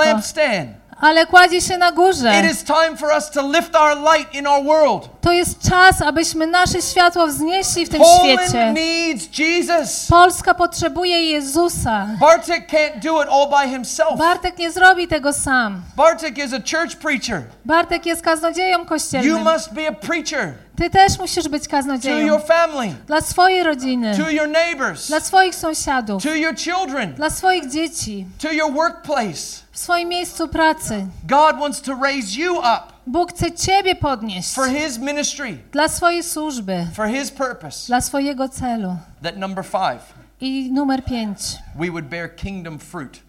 Ale 1.01 1.25
kładzie 1.25 1.61
się 1.61 1.77
na 1.77 1.91
górze. 1.91 2.33
It 2.45 2.51
is 2.51 2.63
time 2.63 2.97
for 2.97 3.09
us 3.15 3.31
to 3.31 3.51
lift 3.51 3.75
our 3.75 3.97
light 4.15 4.33
in 4.35 4.47
our 4.47 4.63
world. 4.65 5.09
To 5.21 5.31
jest 5.31 5.69
czas, 5.69 6.01
abyśmy 6.01 6.47
nasze 6.47 6.81
światło 6.81 7.27
wznieśli 7.27 7.85
w 7.85 7.89
tym 7.89 8.01
Poland 8.01 8.41
świecie. 8.41 8.73
needs 8.73 9.37
Jesus. 9.39 10.07
Polska 10.09 10.53
potrzebuje 10.53 11.25
Jezusa. 11.31 12.07
Bartek 12.19 12.69
can't 12.71 12.99
do 13.03 13.23
it 13.23 13.29
all 13.31 13.47
by 13.63 13.69
himself. 13.69 14.17
Bartek 14.17 14.57
nie 14.57 14.71
zrobi 14.71 15.07
tego 15.07 15.33
sam. 15.33 15.81
Bartek 15.95 16.37
is 16.37 16.53
a 16.53 16.57
church 16.77 16.95
preacher. 16.95 17.41
Bartek 17.65 18.05
jest 18.05 18.21
kaznodzieją 18.21 18.79
You 18.79 18.85
kościelnym. 18.85 19.43
must 19.53 19.73
be 19.73 19.87
a 19.87 19.91
preacher 19.91 20.53
Ty 20.77 20.89
też 20.89 21.19
musisz 21.19 21.47
być 21.49 21.63
to 21.63 21.69
kaznodzieją. 21.71 22.27
your 22.27 22.41
family, 22.41 22.95
Dla 23.07 23.21
swojej 23.21 23.63
rodziny, 23.63 24.17
to 24.17 24.29
your 24.29 24.49
neighbors, 24.49 25.07
dla 25.07 25.19
swoich 25.19 25.55
sąsiadów, 25.55 26.23
to 26.23 26.35
your 26.35 26.55
children, 26.55 27.13
dla 27.13 27.29
swoich 27.29 27.69
dzieci, 27.69 28.25
to 28.41 28.51
your 28.51 28.73
workplace. 28.73 29.61
Swoim 29.81 30.09
miejscu 30.09 30.47
pracy. 30.47 31.07
God 31.23 31.59
wants 31.59 31.81
to 31.81 31.95
raise 31.95 32.39
you 32.39 32.57
up 32.59 32.93
Bóg 33.07 33.31
chce 33.31 33.51
Ciebie 33.51 33.95
podnieść 33.95 34.53
for 34.53 34.67
His 34.67 34.97
ministry, 34.97 35.57
dla 35.71 35.87
swojej 35.87 36.23
służby, 36.23 36.87
for 36.93 37.07
His 37.07 37.31
purpose. 37.31 37.87
dla 37.87 38.01
swojego 38.01 38.49
celu. 38.49 38.97
That 39.23 39.37
number 39.37 39.65
five, 39.65 40.13
I 40.41 40.71
numer 40.71 41.03
pięć, 41.05 41.39
we 41.75 41.89
would 41.89 42.05
bear 42.05 42.35
kingdom 42.35 42.79
fruit. 42.79 43.21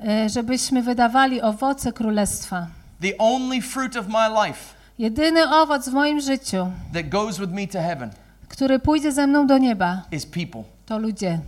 e, 0.00 0.28
żebyśmy 0.28 0.82
wydawali 0.82 1.42
owoce 1.42 1.92
królestwa. 1.92 2.66
The 3.00 3.18
only 3.18 3.62
fruit 3.62 3.96
of 3.96 4.06
my 4.08 4.46
life 4.46 4.74
Jedyny 4.98 5.48
owoc 5.50 5.88
w 5.88 5.92
moim 5.92 6.20
życiu, 6.20 6.70
that 6.92 7.08
goes 7.08 7.38
with 7.38 7.50
me 7.50 7.66
to 7.66 7.80
heaven 7.82 8.10
który 8.48 8.78
pójdzie 8.78 9.12
ze 9.12 9.26
mną 9.26 9.46
do 9.46 9.58
nieba, 9.58 10.02
is 10.12 10.26
people. 10.26 10.62
to 10.86 10.98
ludzie. 10.98 11.38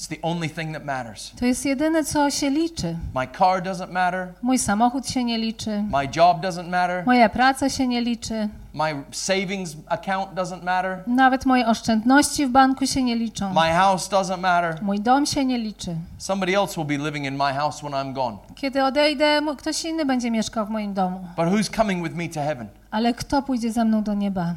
It's 0.00 0.08
the 0.08 0.18
only 0.22 0.48
thing 0.48 0.72
that 0.72 0.84
matters. 0.84 1.32
To 1.40 1.46
jest 1.46 1.64
jedyne, 1.64 2.04
co 2.04 2.30
się 2.30 2.50
liczy. 2.50 2.96
My 3.14 3.26
car 3.38 3.62
doesn't 3.62 3.90
matter. 3.92 4.28
Mój 4.42 4.58
samochód 4.58 5.08
się 5.08 5.24
nie 5.24 5.38
liczy, 5.38 5.82
My 5.90 6.08
job 6.16 6.40
doesn't 6.40 6.68
matter. 6.68 7.06
moja 7.06 7.28
praca 7.28 7.68
się 7.70 7.86
nie 7.86 8.00
liczy, 8.00 8.48
My 8.74 9.02
savings 9.12 9.76
account 9.88 10.34
doesn't 10.34 10.62
matter. 10.64 10.98
nawet 11.06 11.46
moje 11.46 11.66
oszczędności 11.66 12.46
w 12.46 12.50
banku 12.50 12.86
się 12.86 13.02
nie 13.02 13.16
liczą. 13.16 13.54
My 13.54 13.72
house 13.72 14.08
doesn't 14.08 14.38
matter. 14.38 14.82
Mój 14.82 15.00
dom 15.00 15.26
się 15.26 15.44
nie 15.44 15.58
liczy. 15.58 15.94
Somebody 16.18 16.58
else 16.58 16.74
will 16.84 16.98
be 16.98 17.04
living 17.10 17.26
in 17.26 17.36
my 17.36 17.52
house 17.54 17.80
when 17.80 17.92
I'm 17.92 18.12
gone. 18.12 18.36
Kiedy 18.54 18.84
odejdę, 18.84 19.40
ktoś 19.58 19.84
inny 19.84 20.04
będzie 20.04 20.30
mieszkał 20.30 20.66
w 20.66 20.70
moim 20.70 20.94
domu. 20.94 21.24
But 21.36 21.46
who's 21.46 21.76
coming 21.76 22.02
with 22.08 22.16
me 22.16 22.28
to 22.28 22.40
heaven? 22.40 22.68
Ale 22.90 23.14
kto 23.14 23.42
pójdzie 23.42 23.72
ze 23.72 23.84
mną 23.84 24.02
do 24.02 24.14
nieba? 24.14 24.54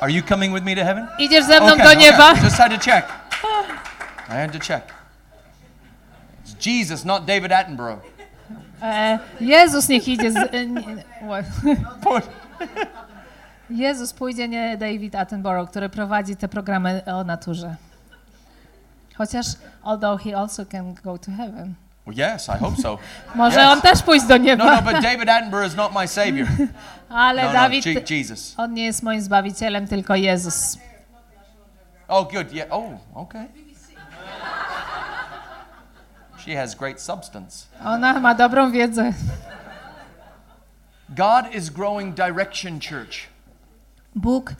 Are 0.00 0.12
you 0.12 0.22
coming 0.28 0.54
with 0.54 0.64
me 0.64 0.76
to 0.76 0.84
heaven? 0.84 1.06
Idziesz 1.18 1.44
ze 1.44 1.60
mną 1.60 1.72
Okay, 1.72 1.84
do 1.84 1.90
okay. 1.92 1.96
nieba? 1.96 2.34
Just 2.44 2.56
had 2.56 2.72
to 2.72 2.78
check. 2.90 3.27
I 4.28 4.32
had 4.32 4.52
to 4.52 4.58
check. 4.58 4.92
It's 6.44 6.66
Jesus, 6.66 7.04
not 7.04 7.24
David 7.26 7.52
Attenborough. 7.52 8.00
E, 8.82 9.18
Jezus 9.40 9.88
niech 9.88 10.08
idzie 10.08 10.32
z... 10.32 10.36
E, 10.36 10.66
nie, 10.66 10.82
Jezus 13.70 14.12
pójdzie, 14.12 14.48
nie 14.48 14.76
David 14.76 15.14
Attenborough, 15.14 15.70
który 15.70 15.88
prowadzi 15.88 16.36
te 16.36 16.48
programy 16.48 17.02
o 17.06 17.24
naturze. 17.24 17.76
Chociaż, 19.16 19.46
although 19.82 20.22
he 20.22 20.36
also 20.36 20.66
can 20.66 20.94
go 20.94 21.18
to 21.18 21.30
heaven. 21.30 21.74
Well, 22.06 22.16
yes, 22.34 22.48
I 22.48 22.58
hope 22.58 22.82
so. 22.82 22.98
Może 23.34 23.60
Yes. 23.60 23.66
on 23.68 23.80
też 23.80 24.02
pójść 24.02 24.26
do 24.26 24.38
No, 24.38 24.44
nieba. 24.44 24.64
no, 24.64 24.82
but 24.92 25.02
David 25.02 25.28
Attenborough 25.28 25.66
is 25.68 25.76
not 25.76 25.92
my 25.94 26.08
savior. 26.08 26.48
Ale 27.08 27.42
No, 27.42 27.48
no, 27.48 27.54
Dawid, 27.54 27.86
Je- 27.86 28.16
Jesus. 28.16 28.54
on 28.56 28.74
nie 28.74 28.84
jest 28.84 29.02
moim 29.02 29.20
zbawicielem, 29.20 29.86
tylko 29.88 30.14
Jezus. 30.14 30.78
Oh, 32.08 32.24
good. 32.32 32.52
Yeah. 32.52 32.68
Oh, 32.72 32.92
okay. 33.14 33.46
She 36.44 36.56
has 36.56 36.74
great 36.74 37.00
substance. 37.00 37.66
Ona 37.84 38.20
ma 38.20 38.34
dobrą 38.34 38.70
wiedzę. 38.70 39.12
God 41.08 41.54
is 41.54 41.70
growing 41.70 42.14
Direction 42.14 42.80
Church. 42.80 43.16
Bóg 44.14 44.50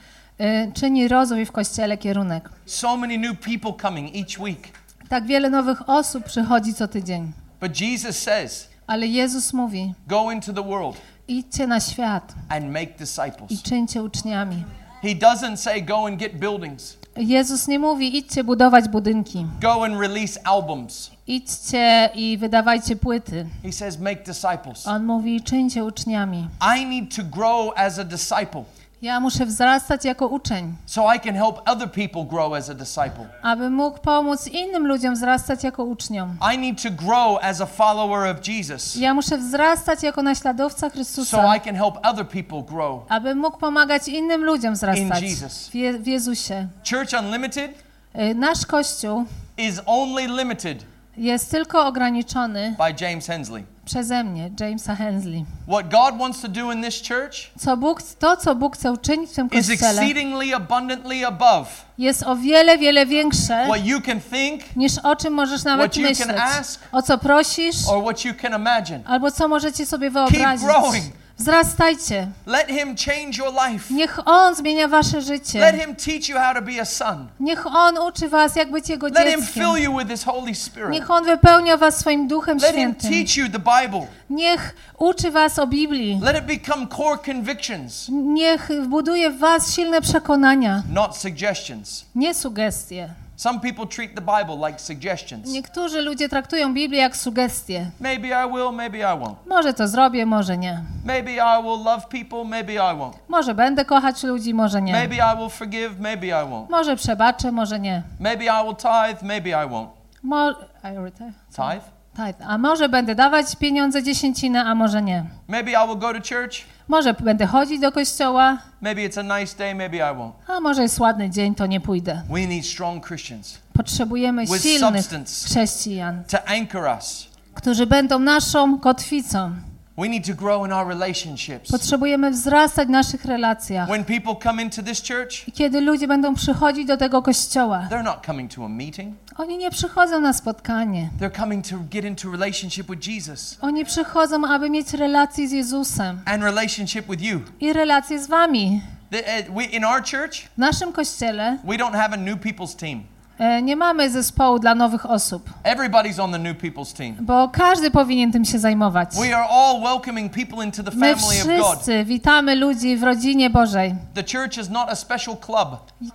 y, 0.41 0.73
czyni 0.75 1.09
rozwój 1.09 1.47
w 1.47 1.53
Kościele 1.53 1.97
kierunek. 1.99 2.49
So 2.67 2.97
many 2.97 3.19
new 3.19 3.41
people 3.41 3.73
coming 3.83 4.17
each 4.17 4.41
week. 4.41 4.69
Tak 5.09 5.27
wiele 5.27 5.51
nowych 5.51 5.89
osób 5.89 6.25
przychodzi 6.25 6.75
co 6.75 6.89
tydzień. 6.89 7.33
But 7.61 7.81
Jesus 7.81 8.19
says, 8.19 8.69
Ale 8.87 9.07
Jezus 9.07 9.53
mówi, 9.53 9.95
go 10.07 10.33
into 10.33 10.53
the 10.53 10.63
world 10.63 10.97
idźcie 11.29 11.67
na 11.67 11.81
świat 11.81 12.35
and 12.49 12.67
make 12.67 12.91
i 12.91 12.99
disciples. 12.99 13.63
czyńcie 13.63 14.03
uczniami. 14.03 14.65
He 15.03 15.09
doesn't 15.09 15.57
say, 15.57 15.83
go 15.83 16.07
and 16.07 16.19
get 16.19 16.39
buildings, 16.39 16.97
Jezus 17.17 17.69
nie 17.69 17.79
mówi, 17.79 18.17
idźcie 18.17 18.45
budować 18.45 18.89
budynki, 18.89 19.47
go 19.61 19.85
and 19.85 20.01
release 20.01 20.41
albums. 20.45 21.11
Idźcie 21.29 22.11
i 22.15 22.39
wydawajcie 22.39 22.97
płyty. 22.97 23.47
He 23.63 23.73
says, 23.73 23.99
make 23.99 24.23
disciples. 24.25 24.87
On 24.87 25.05
mówi, 25.05 25.41
czyńcie 25.43 25.85
uczniami. 25.85 26.49
I 26.79 26.87
need 26.87 27.17
to 27.17 27.23
grow 27.25 27.73
as 27.77 27.99
a 27.99 28.05
disciple 28.05 28.65
Ja 29.03 29.21
muszę 29.21 29.47
wzrastać 29.47 30.05
jako 30.05 30.27
uczeń, 30.27 30.75
so 30.87 31.15
I 31.15 31.21
can 31.21 31.35
help 31.35 31.61
other 31.71 31.91
people 31.93 32.25
grow 32.25 32.53
as 32.53 32.71
a 32.71 32.75
disciple. 32.75 33.27
aby 33.43 33.71
mógł 33.71 33.99
pomóc 33.99 34.47
innym 34.47 34.87
ludziom 34.87 35.15
wzrastać 35.15 35.65
jako 35.65 35.85
uczniom. 35.85 36.37
I 36.55 36.59
need 36.59 36.83
to 36.83 36.91
grow 36.91 37.39
as 37.45 37.61
a 37.61 37.67
follower 37.67 38.37
of 38.37 38.49
Jesus 38.49 38.97
Ja 38.97 39.15
muszę 39.15 39.39
wzrastać 39.39 40.03
jako 40.03 40.23
naśladowca 40.23 40.87
so 40.87 40.91
Chrystusa, 40.91 41.57
I 41.57 41.61
can 41.61 41.75
help 41.77 41.95
other 42.07 42.29
people 42.29 42.63
grow. 42.75 43.01
aby 43.09 43.35
mógł 43.35 43.59
pomagać 43.59 44.09
innym 44.09 44.45
ludziom 44.45 44.75
wzrastać 44.75 45.23
In 45.23 45.29
Jesus. 45.29 45.69
w, 45.69 45.75
Je- 45.75 45.99
w 45.99 46.07
Jezusie. 46.07 46.69
Church 46.91 47.13
Unlimited 47.25 47.71
Y, 48.19 48.35
Nasz 48.35 48.67
Kościół 48.67 49.25
is 49.59 49.81
only 49.87 50.27
limited 50.27 50.85
jest 51.19 51.51
tylko 51.51 51.87
ograniczony 51.87 52.75
by 52.79 53.05
James 53.05 53.27
Hensley. 53.27 53.65
przeze 53.85 54.25
mnie, 54.25 54.51
Jamesa 54.61 54.95
Hensley. 54.95 55.45
What 55.69 55.89
God 55.89 56.19
wants 56.19 56.41
to 56.41 56.49
do 56.49 56.73
in 56.73 56.83
this 56.83 57.03
church 57.09 57.51
Co 57.59 57.77
Bóg, 57.77 58.03
to, 58.03 58.37
co 58.37 58.55
Bóg 58.55 58.77
chce 58.77 58.93
uczynić 58.93 59.31
w 59.31 59.35
tym 59.35 59.47
is 59.51 59.69
Kościele, 59.69 59.91
exceedingly 60.03 60.55
abundantly 60.57 61.27
above 61.27 61.67
jest 61.99 62.23
o 62.23 62.37
wiele, 62.37 62.79
wiele 62.79 63.07
większe 63.07 63.65
what 63.67 63.85
you 63.87 64.01
can 64.01 64.21
think 64.21 64.77
niż 64.77 64.99
o 64.99 65.17
czym 65.17 65.35
możesz 65.35 65.65
nawet 65.65 65.93
What 65.93 65.97
you 65.97 66.03
can 66.03 66.29
myśleć. 66.29 66.37
ask 66.59 66.81
O 66.93 67.03
co 67.03 67.19
prosisz, 67.19 67.77
or 67.89 68.03
what 68.03 68.25
you 68.25 68.35
can 68.43 68.61
imagine. 68.61 69.01
albo 69.07 69.31
co 69.31 69.49
możecie 69.49 69.87
sobie 69.87 70.11
wyobrazić. 70.11 70.65
growing. 70.67 71.05
Wzrastajcie. 71.39 72.29
Let 72.47 72.69
Him 72.69 72.97
change 72.97 73.39
your 73.39 73.53
life. 73.69 73.95
Niech 73.95 74.19
On 74.27 74.55
zmienia 74.55 74.89
wasze 74.89 75.17
Let 75.17 75.27
życie. 75.27 75.73
Him 75.73 75.97
teach 75.97 76.29
you 76.29 76.39
how 76.39 76.55
to 76.55 76.63
be 76.63 76.81
a 76.81 76.85
son. 76.85 77.29
Niech 77.41 77.67
On 77.67 77.99
uczy 77.99 78.29
was, 78.29 78.57
jak 78.57 78.71
być 78.71 78.89
Jego 78.89 79.07
Let 79.07 79.29
Him 79.29 79.41
dzieckiem. 79.41 79.65
fill 79.65 79.83
you 79.85 79.99
with 79.99 80.09
His 80.11 80.25
Holy 80.25 80.55
Spirit. 80.55 80.91
Niech 80.91 81.11
On 81.11 81.25
wypełnia 81.25 81.77
was 81.77 81.99
swoim 81.99 82.29
Duchem 82.29 82.59
Let 82.59 82.75
Him 82.75 82.95
teach 82.95 83.37
you 83.37 83.49
the 83.49 83.59
Bible. 83.59 84.07
Niech 84.31 84.75
uczy 84.99 85.31
was 85.31 85.59
o 85.59 85.67
Biblii. 85.67 86.19
Let 86.23 86.37
it 86.39 86.45
become 86.47 86.87
core 86.87 87.19
convictions, 87.27 88.09
Niech 88.09 88.69
buduje 88.89 89.31
w 89.31 89.39
was 89.39 89.75
silne 89.75 90.01
przekonania, 90.01 90.83
not 90.91 91.17
suggestions. 91.17 92.05
nie 92.15 92.35
sugestie. 92.35 93.09
Some 93.39 93.61
people 93.61 93.87
treat 93.87 94.15
the 94.15 94.21
Bible 94.21 94.69
like 94.69 94.81
suggestions. 94.81 95.49
Niektórzy 95.53 96.03
ludzie 96.03 96.29
traktują 96.29 96.75
Biblię 96.75 96.99
jak 96.99 97.17
sugestie. 97.17 97.91
Maybe 98.01 98.29
I 98.29 98.53
will, 98.53 98.73
maybe 98.73 98.99
I 98.99 99.03
won't. 99.19 99.35
Może 99.47 99.75
to 99.75 99.89
zrobię, 99.89 100.27
może 100.27 100.59
nie. 100.59 100.83
Maybe 101.05 101.31
I 101.33 101.63
will 101.63 101.85
love 101.85 102.01
people, 102.09 102.45
maybe 102.45 102.73
I 102.73 102.77
won't. 102.99 103.13
Może 103.29 103.55
będę 103.55 103.85
kochać 103.85 104.23
ludzi, 104.23 104.55
może 104.55 104.83
nie. 104.83 104.93
Maybe 104.93 105.15
I 105.15 105.37
will 105.39 105.51
forgive, 105.51 106.01
maybe 106.01 106.27
I 106.27 106.31
won't. 106.31 106.71
Może 106.71 106.97
przebaczę, 106.97 107.53
może 107.53 107.81
nie. 107.81 108.03
Maybe 108.21 108.45
I 108.45 108.65
will 108.67 108.77
tithe, 108.77 109.27
maybe 109.27 109.51
I 109.51 109.69
won't. 109.69 109.89
Mo- 110.23 110.51
I 110.85 111.13
Tithe? 111.51 111.98
Tithe. 112.27 112.47
A 112.47 112.59
może 112.59 112.89
będę 112.89 113.15
dawać 113.15 113.57
pieniądze 113.57 114.03
dziesięcinę, 114.03 114.65
a 114.65 114.75
może 114.75 115.03
nie. 115.03 115.25
Maybe 115.49 115.71
I 115.71 115.89
will 115.89 115.99
go 115.99 116.13
to 116.13 116.19
church, 116.19 116.55
Może 116.89 117.15
będę 117.15 117.47
chodzić 117.47 117.81
do 117.81 117.93
kościoła, 117.93 118.59
maybe 118.81 119.01
it's 119.03 119.21
a 119.21 119.41
nice 119.41 119.59
day, 119.59 119.75
maybe 119.75 119.97
I 119.97 120.01
won't. 120.01 120.33
a 120.47 120.61
może 120.61 120.83
jest 120.83 120.99
ładny 121.01 121.31
dzień, 121.31 121.55
to 121.55 121.67
nie 121.67 121.81
pójdę. 121.81 122.23
We 122.31 122.47
need 122.47 122.67
strong 122.67 123.07
Christians 123.07 123.59
Potrzebujemy 123.75 124.47
silnych 124.47 125.07
chrześcijan, 125.45 126.23
to 126.31 126.49
anchor 126.49 126.83
us. 126.97 127.27
którzy 127.55 127.87
będą 127.87 128.19
naszą 128.19 128.79
kotwicą. 128.79 129.51
We 129.99 130.09
need 130.09 130.27
to 130.27 130.35
grow 130.35 130.65
in 130.67 130.73
our 130.73 130.87
relationships. 130.89 131.71
Potrzebujemy 131.71 132.31
wzrastać 132.31 132.89
w 132.89 132.91
naszych 132.91 133.25
relacjach. 133.25 133.89
When 133.89 134.05
people 134.05 134.35
come 134.43 134.63
into 134.63 134.83
this 134.83 135.03
church, 135.09 135.49
I 135.49 135.53
kiedy 135.53 135.81
ludzie 135.81 136.09
będą 136.09 136.35
przychodzić 136.35 136.87
do 136.87 136.97
tego 136.97 137.23
kościoła, 137.23 137.87
they're 137.91 138.05
not 138.05 138.27
coming 138.27 138.55
to 138.55 138.65
a 138.65 138.69
meeting. 138.69 139.15
oni 139.37 139.59
nie 139.59 139.71
przychodzą 139.71 140.21
na 140.21 140.33
spotkanie. 140.33 141.11
They're 141.21 141.37
coming 141.41 141.69
to 141.69 141.77
get 141.91 142.05
into 142.05 142.31
relationship 142.33 142.87
with 142.91 143.07
Jesus 143.09 143.59
Oni 143.61 143.85
przychodzą, 143.85 144.45
aby 144.47 144.71
mieć 144.71 144.93
relacje 144.93 145.49
z 145.49 145.53
Jezusem 145.53 146.21
and 146.25 146.43
relationship 146.43 147.07
with 147.07 147.23
you. 147.23 147.41
i 147.61 147.73
relacje 147.73 148.19
z 148.19 148.27
wami. 148.27 148.81
The- 149.11 149.23
uh, 149.49 149.57
we, 149.57 149.65
in 149.65 149.85
our 149.85 150.03
church, 150.03 150.49
W 150.55 150.59
naszym 150.59 150.93
kościele 150.93 151.59
we 151.65 151.77
don't 151.77 151.95
have 151.97 152.15
a 152.15 152.17
new 152.17 152.39
people's 152.39 152.77
team. 152.77 153.03
E, 153.39 153.63
nie 153.63 153.77
mamy 153.77 154.11
zespołu 154.11 154.59
dla 154.59 154.75
nowych 154.75 155.07
osób, 155.11 155.51
Everybody's 155.65 156.21
on 156.23 156.33
the 156.33 156.39
new 156.39 156.57
people's 156.59 156.97
team. 156.97 157.17
bo 157.21 157.49
każdy 157.49 157.91
powinien 157.91 158.33
tym 158.33 158.45
się 158.45 158.59
zajmować. 158.59 159.09
We 159.17 159.37
are 159.37 159.49
all 159.51 159.81
welcoming 159.83 160.33
people 160.33 160.65
into 160.65 160.83
the 160.83 160.91
My 160.97 161.17
family 161.17 161.41
of 161.43 161.47
God. 161.47 161.75
wszyscy 161.77 162.05
witamy 162.05 162.55
ludzi 162.57 162.97
w 162.97 163.03
rodzinie 163.03 163.51
Bożej. 163.51 163.95
The 164.15 164.39
church 164.39 164.59
is 164.59 164.71
not 164.71 164.89
a 164.91 164.95
special 164.95 165.37
club. 165.37 165.69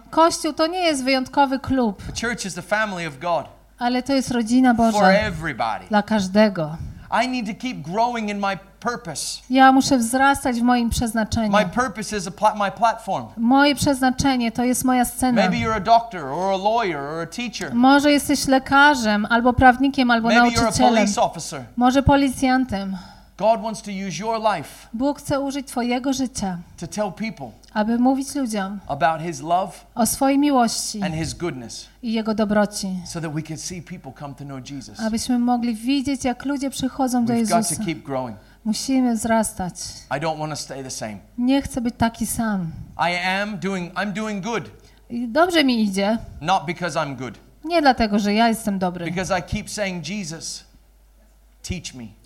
Kościół 0.09 0.53
to 0.53 0.67
nie 0.67 0.79
jest 0.79 1.03
wyjątkowy 1.03 1.59
klub, 1.59 2.03
The 2.13 2.27
church 2.27 2.45
is 2.45 2.53
the 2.53 2.61
family 2.61 3.07
of 3.07 3.19
God 3.19 3.45
ale 3.79 4.03
to 4.03 4.13
jest 4.13 4.31
rodzina 4.31 4.73
for 4.73 4.91
Boża 4.91 5.11
everybody. 5.11 5.85
dla 5.89 6.03
każdego. 6.03 6.77
I 7.23 7.27
need 7.27 7.47
to 7.47 7.53
keep 7.61 7.77
growing 7.81 8.29
in 8.29 8.39
my 8.39 8.57
purpose. 8.79 9.41
Ja 9.49 9.71
muszę 9.71 9.97
wzrastać 9.97 10.59
w 10.59 10.63
moim 10.63 10.89
przeznaczeniu. 10.89 11.51
My 11.51 11.65
purpose 11.65 12.17
is 12.17 12.27
a 12.27 12.31
pla- 12.31 12.55
my 12.55 12.71
platform. 12.71 13.25
Moje 13.37 13.75
przeznaczenie 13.75 14.51
to 14.51 14.63
jest 14.63 14.83
moja 14.85 15.05
scena. 15.05 15.41
Maybe 15.41 15.57
you're 15.57 15.75
a 15.75 15.79
doctor 15.79 16.21
or 16.25 16.53
a 16.53 16.57
lawyer 16.57 16.99
or 16.99 17.21
a 17.23 17.25
teacher. 17.25 17.75
Może 17.75 18.11
jesteś 18.11 18.47
lekarzem, 18.47 19.25
albo 19.29 19.53
prawnikiem, 19.53 20.11
albo 20.11 20.27
Maybe 20.27 20.41
you're 20.49 20.59
a 20.59 20.63
nauczycielem. 20.63 20.93
police 20.95 21.21
officer. 21.21 21.63
Może 21.77 22.03
policjantem. 22.03 22.97
God 23.37 23.61
wants 23.61 23.81
to 23.81 23.91
use 23.91 24.19
your 24.19 24.39
life 24.55 24.87
Bóg 24.93 25.19
chce 25.19 25.39
użyć 25.39 25.67
Twojego 25.67 26.13
życia, 26.13 26.57
to 26.77 26.87
tell 26.87 27.11
people 27.11 27.47
aby 27.73 27.99
mówić 27.99 28.35
ludziom 28.35 28.79
about 28.87 29.21
His 29.21 29.41
love 29.41 29.71
o 29.95 30.05
swojej 30.05 30.39
miłości 30.39 31.03
and 31.03 31.15
His 31.15 31.33
goodness 31.33 31.87
i 32.03 32.13
Jego 32.13 32.33
dobroci. 32.33 32.87
so 33.05 33.21
that 33.21 33.33
we 33.33 33.41
can 33.41 33.57
see 33.57 33.81
people 33.81 34.11
come 34.19 34.33
to 34.33 34.43
know 34.45 34.69
Jesus. 34.71 34.99
Abyśmy 34.99 35.39
mogli 35.39 35.75
widzieć, 35.75 36.23
jak 36.25 36.45
ludzie 36.45 36.69
przychodzą 36.69 37.25
do 37.25 37.33
We've 37.33 37.39
got 37.41 37.49
to 37.49 37.57
Jezusa. 37.57 37.83
keep 37.85 38.03
growing. 38.03 38.37
Musimy 38.65 39.15
wzrastać. 39.15 39.73
I 40.17 40.19
don't 40.19 40.39
want 40.39 40.51
to 40.51 40.55
stay 40.55 40.83
the 40.83 40.89
same. 40.91 41.17
Nie 41.37 41.61
chcę 41.61 41.81
być 41.81 41.95
taki 41.97 42.25
sam. 42.25 42.71
I 42.97 43.27
am 43.27 43.57
doing 43.57 43.93
I'm 43.93 44.11
doing 44.13 44.43
good, 44.43 44.63
I 45.09 45.27
dobrze 45.27 45.63
mi 45.63 45.83
idzie, 45.83 46.17
not 46.41 46.65
because 46.65 46.99
I'm 46.99 47.15
good. 47.15 47.33
nie 47.63 47.81
dlatego, 47.81 48.19
że 48.19 48.33
ja 48.33 48.47
jestem 48.49 48.79
dobry, 48.79 49.05
Because 49.05 49.39
I 49.39 49.43
keep 49.43 49.69
saying, 49.69 50.09
Jesus, 50.09 50.63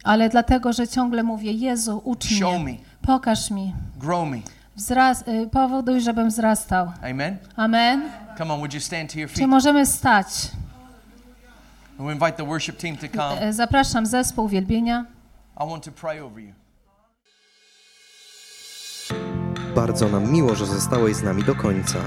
ale 0.04 0.30
dlatego, 0.30 0.74
że 0.74 0.88
ciągle 0.88 1.24
mówię, 1.24 1.52
Jezu, 1.52 2.02
ucz 2.06 2.26
show 2.26 2.62
mnie, 2.62 2.74
me, 2.74 2.80
pokaż 3.02 3.52
mi, 3.52 3.74
grow 4.00 4.30
me. 4.30 4.38
Wzras- 4.78 5.24
y, 5.28 5.50
powoduj, 5.50 6.02
żebym 6.02 6.30
wzrastał. 6.30 6.92
Amen. 7.12 7.38
Amen. 7.56 8.02
Come 8.38 8.54
on, 8.54 8.60
would 8.60 8.74
you 8.74 8.80
stand 8.80 9.14
to 9.14 9.20
your 9.20 9.30
Czy 9.30 9.36
feet? 9.36 9.50
możemy 9.50 9.86
stać? 9.86 10.28
We 12.00 12.14
invite 12.14 12.32
the 12.34 12.46
worship 12.46 12.78
team 12.78 12.98
to 12.98 13.08
come. 13.08 13.42
E, 13.42 13.54
Zapraszam 13.54 14.06
zespół 14.06 14.46
uwielbienia. 14.46 15.06
I 15.66 15.70
want 15.70 15.84
to 15.86 15.92
pray 15.92 16.20
over 16.24 16.44
you. 16.44 16.54
Bardzo 19.76 20.10
nam 20.10 20.32
miło, 20.32 20.56
że 20.56 20.66
zostałeś 20.66 21.16
z 21.16 21.24
nami 21.24 21.44
do 21.44 21.56
końca. 21.56 22.00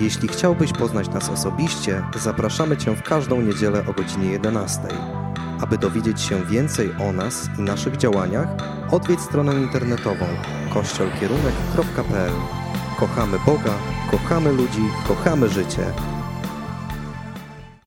Jeśli 0.00 0.28
chciałbyś 0.28 0.72
poznać 0.72 1.08
nas 1.08 1.28
osobiście, 1.28 2.02
zapraszamy 2.20 2.76
Cię 2.76 2.96
w 2.96 3.02
każdą 3.02 3.40
niedzielę 3.40 3.84
o 3.88 3.92
godzinie 3.92 4.26
11. 4.28 4.80
Aby 5.60 5.78
dowiedzieć 5.78 6.20
się 6.20 6.44
więcej 6.44 6.90
o 7.08 7.12
nas 7.12 7.48
i 7.58 7.62
naszych 7.62 7.96
działaniach, 7.96 8.48
odwiedź 8.90 9.20
stronę 9.20 9.54
internetową 9.54 10.26
kościolkierunek.pl. 10.74 12.32
Kochamy 12.98 13.38
Boga, 13.46 13.74
kochamy 14.10 14.52
ludzi, 14.52 14.82
kochamy 15.08 15.48
życie. 15.48 16.15